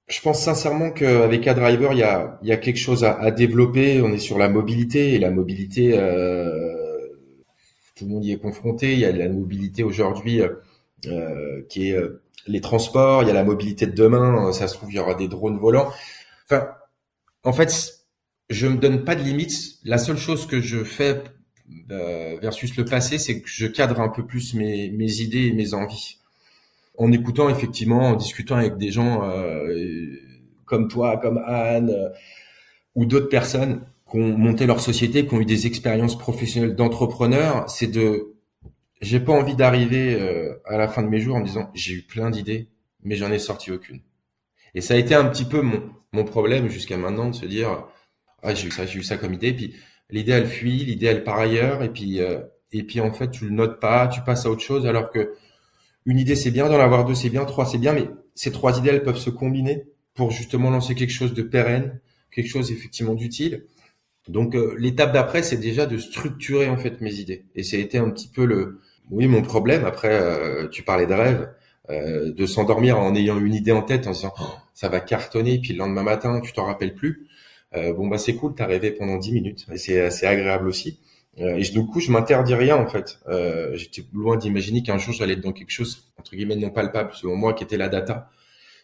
je 0.08 0.20
pense 0.20 0.42
sincèrement 0.42 0.90
qu'avec 0.90 1.46
AdDriver, 1.46 1.88
il 1.92 1.98
y 1.98 2.02
a, 2.02 2.38
il 2.42 2.48
y 2.48 2.52
a 2.52 2.56
quelque 2.56 2.78
chose 2.78 3.04
à, 3.04 3.18
à, 3.20 3.30
développer. 3.30 4.00
On 4.02 4.12
est 4.12 4.18
sur 4.18 4.38
la 4.38 4.48
mobilité 4.48 5.14
et 5.14 5.18
la 5.18 5.30
mobilité, 5.30 5.98
euh, 5.98 7.08
tout 7.96 8.04
le 8.04 8.10
monde 8.12 8.25
y 8.25 8.32
est 8.32 8.38
confronté. 8.38 8.92
Il 8.92 9.00
y 9.00 9.04
a 9.04 9.12
la 9.12 9.28
mobilité 9.28 9.82
aujourd'hui 9.82 10.40
euh, 10.42 10.50
qui 11.68 11.90
est 11.90 11.98
les 12.46 12.60
transports, 12.60 13.22
il 13.22 13.28
y 13.28 13.30
a 13.30 13.34
la 13.34 13.44
mobilité 13.44 13.86
de 13.86 13.92
demain, 13.92 14.52
ça 14.52 14.68
se 14.68 14.74
trouve, 14.74 14.92
il 14.92 14.96
y 14.96 14.98
aura 14.98 15.14
des 15.14 15.28
drones 15.28 15.58
volants. 15.58 15.90
Enfin, 16.44 16.68
en 17.44 17.52
fait, 17.52 17.96
je 18.50 18.66
me 18.66 18.76
donne 18.76 19.04
pas 19.04 19.14
de 19.14 19.22
limites. 19.22 19.78
La 19.84 19.98
seule 19.98 20.18
chose 20.18 20.46
que 20.46 20.60
je 20.60 20.84
fais 20.84 21.22
euh, 21.90 22.38
versus 22.40 22.76
le 22.76 22.84
passé, 22.84 23.18
c'est 23.18 23.40
que 23.40 23.48
je 23.48 23.66
cadre 23.66 24.00
un 24.00 24.08
peu 24.08 24.24
plus 24.24 24.54
mes, 24.54 24.90
mes 24.90 25.20
idées 25.20 25.46
et 25.46 25.52
mes 25.52 25.74
envies. 25.74 26.18
En 26.98 27.12
écoutant 27.12 27.48
effectivement, 27.48 28.10
en 28.10 28.16
discutant 28.16 28.56
avec 28.56 28.78
des 28.78 28.90
gens 28.90 29.28
euh, 29.28 30.16
comme 30.64 30.88
toi, 30.88 31.18
comme 31.18 31.38
Anne, 31.44 31.90
euh, 31.90 32.08
ou 32.94 33.04
d'autres 33.04 33.28
personnes 33.28 33.82
qui 34.10 34.18
ont 34.18 34.38
monté 34.38 34.66
leur 34.66 34.80
société, 34.80 35.26
qui 35.26 35.34
ont 35.34 35.40
eu 35.40 35.44
des 35.44 35.66
expériences 35.66 36.16
professionnelles 36.16 36.76
d'entrepreneurs, 36.76 37.68
c'est 37.68 37.88
de, 37.88 38.36
j'ai 39.00 39.20
pas 39.20 39.32
envie 39.32 39.54
d'arriver 39.54 40.14
euh, 40.14 40.54
à 40.64 40.76
la 40.76 40.88
fin 40.88 41.02
de 41.02 41.08
mes 41.08 41.20
jours 41.20 41.36
en 41.36 41.40
me 41.40 41.46
disant 41.46 41.70
j'ai 41.74 41.94
eu 41.94 42.02
plein 42.02 42.30
d'idées, 42.30 42.68
mais 43.02 43.16
j'en 43.16 43.30
ai 43.30 43.38
sorti 43.38 43.70
aucune. 43.70 44.00
Et 44.74 44.80
ça 44.80 44.94
a 44.94 44.96
été 44.96 45.14
un 45.14 45.24
petit 45.26 45.44
peu 45.44 45.62
mon, 45.62 45.82
mon 46.12 46.24
problème 46.24 46.68
jusqu'à 46.68 46.96
maintenant 46.96 47.28
de 47.28 47.34
se 47.34 47.46
dire 47.46 47.86
ah 48.42 48.54
j'ai 48.54 48.68
eu 48.68 48.70
ça, 48.70 48.86
j'ai 48.86 48.98
eu 48.98 49.02
ça 49.02 49.16
comme 49.16 49.34
idée, 49.34 49.52
puis 49.52 49.74
l'idée 50.10 50.32
elle 50.32 50.46
fuit, 50.46 50.84
l'idée 50.84 51.06
elle 51.06 51.24
part 51.24 51.38
ailleurs, 51.38 51.82
et 51.82 51.88
puis 51.90 52.20
euh, 52.20 52.40
et 52.72 52.82
puis 52.82 53.00
en 53.00 53.12
fait 53.12 53.30
tu 53.30 53.44
le 53.44 53.50
notes 53.50 53.80
pas, 53.80 54.08
tu 54.08 54.20
passes 54.22 54.46
à 54.46 54.50
autre 54.50 54.62
chose, 54.62 54.86
alors 54.86 55.10
que 55.10 55.34
une 56.04 56.18
idée 56.18 56.36
c'est 56.36 56.50
bien, 56.50 56.68
d'en 56.68 56.78
avoir 56.78 57.04
deux 57.04 57.14
c'est 57.14 57.30
bien, 57.30 57.44
trois 57.44 57.66
c'est 57.66 57.78
bien, 57.78 57.92
mais 57.92 58.08
ces 58.34 58.52
trois 58.52 58.78
idées 58.78 58.90
elles 58.90 59.02
peuvent 59.02 59.18
se 59.18 59.30
combiner 59.30 59.84
pour 60.14 60.30
justement 60.30 60.70
lancer 60.70 60.94
quelque 60.94 61.12
chose 61.12 61.34
de 61.34 61.42
pérenne, 61.42 62.00
quelque 62.30 62.48
chose 62.48 62.70
effectivement 62.70 63.14
d'utile. 63.14 63.64
Donc 64.28 64.54
euh, 64.56 64.75
l'étape 64.78 65.12
d'après 65.12 65.42
c'est 65.42 65.56
déjà 65.56 65.87
de 65.87 65.99
structurer 65.99 66.68
en 66.68 66.76
fait 66.76 67.00
mes 67.00 67.14
idées, 67.14 67.45
et 67.54 67.62
ça 67.62 67.76
a 67.76 67.80
été 67.80 67.99
un 67.99 68.11
petit 68.11 68.28
peu 68.28 68.45
le 68.45 68.80
oui 69.11 69.26
mon 69.28 69.42
problème. 69.42 69.85
Après 69.85 70.12
euh, 70.12 70.68
tu 70.68 70.83
parlais 70.83 71.06
de 71.06 71.14
rêve. 71.14 71.49
de 71.88 72.47
s'endormir 72.47 72.99
en 72.99 73.14
ayant 73.14 73.38
une 73.38 73.54
idée 73.54 73.73
en 73.73 73.83
tête 73.83 74.09
en 74.09 74.12
disant 74.12 74.33
oh, 74.40 74.54
ça 74.75 74.88
va 74.88 74.99
cartonner 75.00 75.61
puis 75.61 75.73
le 75.73 75.78
lendemain 75.78 76.02
matin 76.02 76.40
tu 76.40 76.52
t'en 76.52 76.64
rappelles 76.64 76.95
plus 76.95 77.28
euh, 77.75 77.92
bon 77.92 78.06
bah 78.09 78.18
c'est 78.18 78.35
cool, 78.37 78.54
t'as 78.54 78.66
rêvé 78.66 78.90
pendant 78.92 79.16
10 79.18 79.33
minutes 79.33 79.66
et 79.73 79.78
c'est 79.78 80.00
assez 80.00 80.26
agréable 80.26 80.68
aussi. 80.68 80.99
Euh, 81.40 81.56
et 81.56 81.62
du 81.62 81.85
coup, 81.87 82.00
je 82.00 82.11
m'interdis 82.11 82.54
rien 82.54 82.76
en 82.76 82.87
fait. 82.87 83.18
Euh, 83.28 83.75
J'étais 83.76 84.02
loin 84.12 84.37
d'imaginer 84.37 84.83
qu'un 84.83 84.99
jour 84.99 85.12
j'allais 85.12 85.35
être 85.35 85.40
dans 85.42 85.52
quelque 85.52 85.71
chose 85.71 86.11
entre 86.18 86.35
guillemets 86.35 86.56
non 86.56 86.71
palpable, 86.71 87.11
selon 87.14 87.37
moi, 87.37 87.52
qui 87.54 87.64
était 87.64 87.76
la 87.76 87.88
data. 87.88 88.30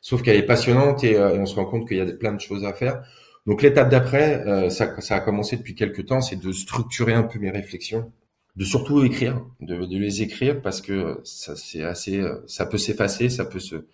Sauf 0.00 0.22
qu'elle 0.22 0.36
est 0.36 0.46
passionnante 0.46 1.04
et, 1.04 1.16
euh, 1.16 1.36
on 1.38 1.46
se 1.46 1.54
rend 1.54 1.64
compte 1.64 1.88
qu'il 1.88 1.96
y 1.96 2.00
a 2.00 2.06
plein 2.06 2.32
de 2.32 2.40
choses 2.40 2.64
à 2.64 2.72
faire. 2.72 3.02
Donc 3.46 3.62
l'étape 3.62 3.90
d'après, 3.90 4.46
euh, 4.46 4.70
ça, 4.70 5.00
ça, 5.00 5.16
a 5.16 5.20
commencé 5.20 5.56
depuis 5.56 5.74
quelques 5.74 6.06
temps, 6.06 6.20
c'est 6.20 6.40
de 6.40 6.52
structurer 6.52 7.14
un 7.14 7.24
peu 7.24 7.38
mes 7.38 7.50
réflexions, 7.50 8.12
de 8.56 8.64
surtout 8.64 9.02
écrire, 9.04 9.44
de, 9.60 9.84
de 9.84 9.98
les 9.98 10.22
écrire 10.22 10.60
parce 10.60 10.80
que 10.80 11.20
ça 11.24 11.56
c'est 11.56 11.82
assez, 11.82 12.22
ça 12.46 12.66
peut 12.66 12.78
s'effacer, 12.78 13.28
ça 13.28 13.44
peut 13.44 13.58
se 13.60 13.86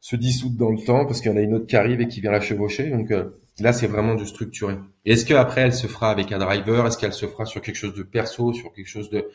se 0.00 0.16
dissoudre 0.16 0.56
dans 0.56 0.70
le 0.70 0.84
temps 0.84 1.06
parce 1.06 1.20
qu'il 1.20 1.30
y 1.30 1.34
en 1.34 1.38
a 1.38 1.40
une 1.40 1.54
autre 1.54 1.66
qui 1.66 1.76
arrive 1.76 2.00
et 2.00 2.08
qui 2.08 2.20
vient 2.20 2.32
la 2.32 2.40
chevaucher. 2.40 2.90
Donc 2.90 3.10
Là, 3.60 3.72
c'est 3.72 3.86
vraiment 3.86 4.14
du 4.16 4.26
structuré. 4.26 4.76
Est-ce 5.04 5.24
qu'après, 5.24 5.60
elle 5.62 5.74
se 5.74 5.86
fera 5.86 6.10
avec 6.10 6.32
un 6.32 6.38
driver? 6.38 6.86
Est-ce 6.86 6.98
qu'elle 6.98 7.12
se 7.12 7.26
fera 7.26 7.44
sur 7.44 7.62
quelque 7.62 7.76
chose 7.76 7.94
de 7.94 8.02
perso, 8.02 8.52
sur 8.52 8.72
quelque 8.72 8.88
chose 8.88 9.10
de 9.10 9.30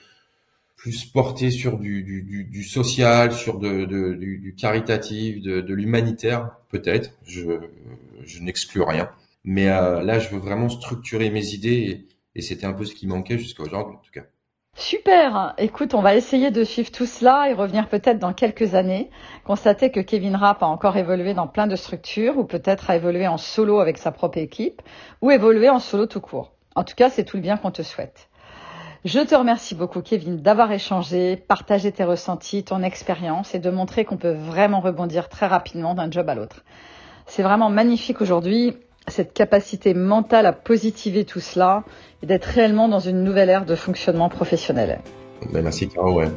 plus 0.76 1.06
porté 1.06 1.52
sur 1.52 1.78
du, 1.78 2.04
du, 2.04 2.44
du, 2.44 2.64
social, 2.64 3.32
sur 3.34 3.60
de, 3.60 3.86
de 3.86 4.14
du, 4.14 4.38
du, 4.40 4.56
caritatif, 4.56 5.42
de, 5.42 5.62
de 5.62 5.74
l'humanitaire? 5.74 6.52
Peut-être. 6.70 7.12
Je, 7.26 7.60
je 8.26 8.42
n'exclus 8.42 8.82
rien. 8.82 9.10
Mais 9.44 9.70
euh, 9.70 10.02
là, 10.02 10.20
je 10.20 10.30
veux 10.30 10.40
vraiment 10.40 10.70
structurer 10.70 11.30
mes 11.30 11.54
idées 11.54 11.70
et, 11.70 12.08
et 12.36 12.42
c'était 12.42 12.66
un 12.66 12.74
peu 12.74 12.86
ce 12.86 12.94
qui 12.94 13.08
manquait 13.08 13.38
jusqu'à 13.38 13.64
aujourd'hui, 13.64 13.96
en 13.96 14.02
tout 14.02 14.12
cas. 14.12 14.26
Super. 14.76 15.56
Écoute, 15.58 15.94
on 15.94 16.02
va 16.02 16.16
essayer 16.16 16.52
de 16.52 16.64
suivre 16.64 16.90
tout 16.90 17.06
cela 17.06 17.50
et 17.50 17.54
revenir 17.54 17.90
peut-être 17.90 18.18
dans 18.18 18.32
quelques 18.32 18.76
années, 18.76 19.10
constater 19.44 19.92
que 19.92 20.00
Kevin 20.00 20.36
Rapp 20.36 20.64
a 20.64 20.68
encore 20.68 20.96
évolué 20.96 21.34
dans 21.34 21.48
plein 21.48 21.68
de 21.68 21.76
structures 21.76 22.38
ou 22.38 22.46
peut-être 22.46 22.90
a 22.90 22.96
évolué 22.96 23.28
en 23.28 23.38
solo 23.38 23.80
avec 23.80 23.98
sa 23.98 24.12
propre 24.12 24.38
équipe 24.38 24.82
ou 25.22 25.32
évolué 25.32 25.70
en 25.70 25.80
solo 25.80 26.06
tout 26.06 26.22
court. 26.22 26.54
En 26.76 26.86
tout 26.86 26.96
cas, 26.96 27.10
c'est 27.10 27.26
tout 27.26 27.36
le 27.36 27.44
bien 27.44 27.58
qu'on 27.58 27.72
te 27.72 27.82
souhaite. 27.82 28.30
Je 29.06 29.20
te 29.20 29.36
remercie 29.36 29.76
beaucoup, 29.76 30.02
Kevin, 30.02 30.38
d'avoir 30.38 30.72
échangé, 30.72 31.36
partagé 31.36 31.92
tes 31.92 32.04
ressentis, 32.04 32.64
ton 32.64 32.82
expérience 32.84 33.56
et 33.56 33.60
de 33.60 33.70
montrer 33.70 34.06
qu'on 34.06 34.18
peut 34.18 34.34
vraiment 34.34 34.80
rebondir 34.80 35.30
très 35.30 35.48
rapidement 35.48 35.94
d'un 35.94 36.12
job 36.12 36.30
à 36.30 36.36
l'autre. 36.36 36.64
C'est 37.26 37.44
vraiment 37.44 37.70
magnifique 37.70 38.22
aujourd'hui 38.22 38.78
cette 39.10 39.34
capacité 39.34 39.94
mentale 39.94 40.46
à 40.46 40.54
positiver 40.54 41.26
tout 41.26 41.40
cela 41.40 41.84
et 42.24 42.26
d'être 42.26 42.46
réellement 42.46 42.88
dans 42.88 43.00
une 43.00 43.24
nouvelle 43.24 43.50
ère 43.50 43.66
de 43.66 43.76
fonctionnement 43.76 44.30
professionnel. 44.30 45.00
Ben, 45.52 45.64
merci 45.64 45.88
Caro, 45.88 46.14
ouais. 46.14 46.30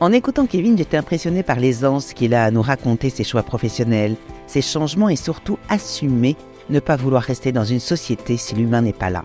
En 0.00 0.12
écoutant 0.12 0.46
Kevin, 0.46 0.76
j'étais 0.76 0.96
impressionné 0.96 1.42
par 1.42 1.60
l'aisance 1.60 2.12
qu'il 2.12 2.34
a 2.34 2.44
à 2.44 2.50
nous 2.50 2.62
raconter 2.62 3.08
ses 3.08 3.24
choix 3.24 3.44
professionnels, 3.44 4.16
ses 4.46 4.62
changements 4.62 5.08
et 5.08 5.16
surtout 5.16 5.58
assumer 5.68 6.36
ne 6.70 6.80
pas 6.80 6.96
vouloir 6.96 7.22
rester 7.22 7.52
dans 7.52 7.64
une 7.64 7.80
société 7.80 8.36
si 8.36 8.54
l'humain 8.54 8.82
n'est 8.82 8.92
pas 8.92 9.10
là. 9.10 9.24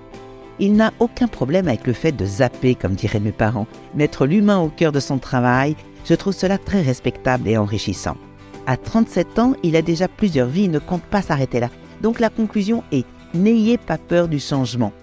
Il 0.60 0.74
n'a 0.74 0.92
aucun 1.00 1.28
problème 1.28 1.68
avec 1.68 1.86
le 1.86 1.94
fait 1.94 2.12
de 2.12 2.26
zapper, 2.26 2.76
comme 2.76 2.94
diraient 2.94 3.20
mes 3.20 3.32
parents, 3.32 3.68
mettre 3.96 4.26
l'humain 4.26 4.60
au 4.60 4.70
cœur 4.70 4.92
de 4.92 5.00
son 5.00 5.18
travail. 5.20 5.76
Je 6.06 6.16
trouve 6.16 6.34
cela 6.34 6.58
très 6.58 6.82
respectable 6.82 7.48
et 7.48 7.58
enrichissant. 7.58 8.18
À 8.66 8.76
37 8.76 9.40
ans, 9.40 9.54
il 9.64 9.76
a 9.76 9.82
déjà 9.82 10.08
plusieurs 10.08 10.48
vies 10.48 10.66
et 10.66 10.70
ne 10.70 10.80
compte 10.80 11.04
pas 11.04 11.22
s'arrêter 11.22 11.60
là. 11.60 11.70
Donc 12.02 12.20
la 12.20 12.30
conclusion 12.30 12.84
est 12.92 13.06
n'ayez 13.34 13.78
pas 13.78 13.98
peur 13.98 14.28
du 14.28 14.40
changement. 14.40 14.94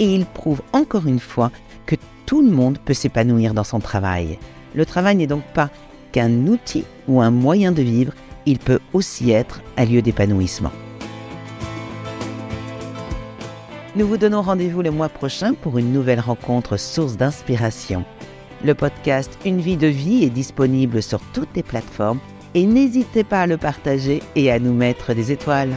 Et 0.00 0.14
il 0.14 0.26
prouve 0.26 0.62
encore 0.72 1.06
une 1.06 1.20
fois 1.20 1.50
que 1.86 1.96
tout 2.26 2.42
le 2.42 2.50
monde 2.50 2.78
peut 2.78 2.94
s'épanouir 2.94 3.54
dans 3.54 3.64
son 3.64 3.80
travail. 3.80 4.38
Le 4.74 4.86
travail 4.86 5.16
n'est 5.16 5.26
donc 5.26 5.44
pas 5.54 5.70
qu'un 6.12 6.46
outil 6.46 6.84
ou 7.08 7.20
un 7.20 7.30
moyen 7.30 7.72
de 7.72 7.82
vivre, 7.82 8.12
il 8.46 8.58
peut 8.58 8.80
aussi 8.92 9.30
être 9.30 9.62
un 9.76 9.84
lieu 9.84 10.02
d'épanouissement. 10.02 10.72
Nous 13.96 14.06
vous 14.08 14.16
donnons 14.16 14.42
rendez-vous 14.42 14.82
le 14.82 14.90
mois 14.90 15.08
prochain 15.08 15.54
pour 15.54 15.78
une 15.78 15.92
nouvelle 15.92 16.20
rencontre 16.20 16.76
source 16.76 17.16
d'inspiration. 17.16 18.04
Le 18.64 18.74
podcast 18.74 19.38
Une 19.44 19.60
vie 19.60 19.76
de 19.76 19.86
vie 19.86 20.24
est 20.24 20.30
disponible 20.30 21.02
sur 21.02 21.20
toutes 21.32 21.54
les 21.54 21.62
plateformes 21.62 22.18
et 22.54 22.66
n'hésitez 22.66 23.22
pas 23.22 23.42
à 23.42 23.46
le 23.46 23.56
partager 23.56 24.20
et 24.34 24.50
à 24.50 24.58
nous 24.58 24.72
mettre 24.72 25.14
des 25.14 25.30
étoiles. 25.30 25.76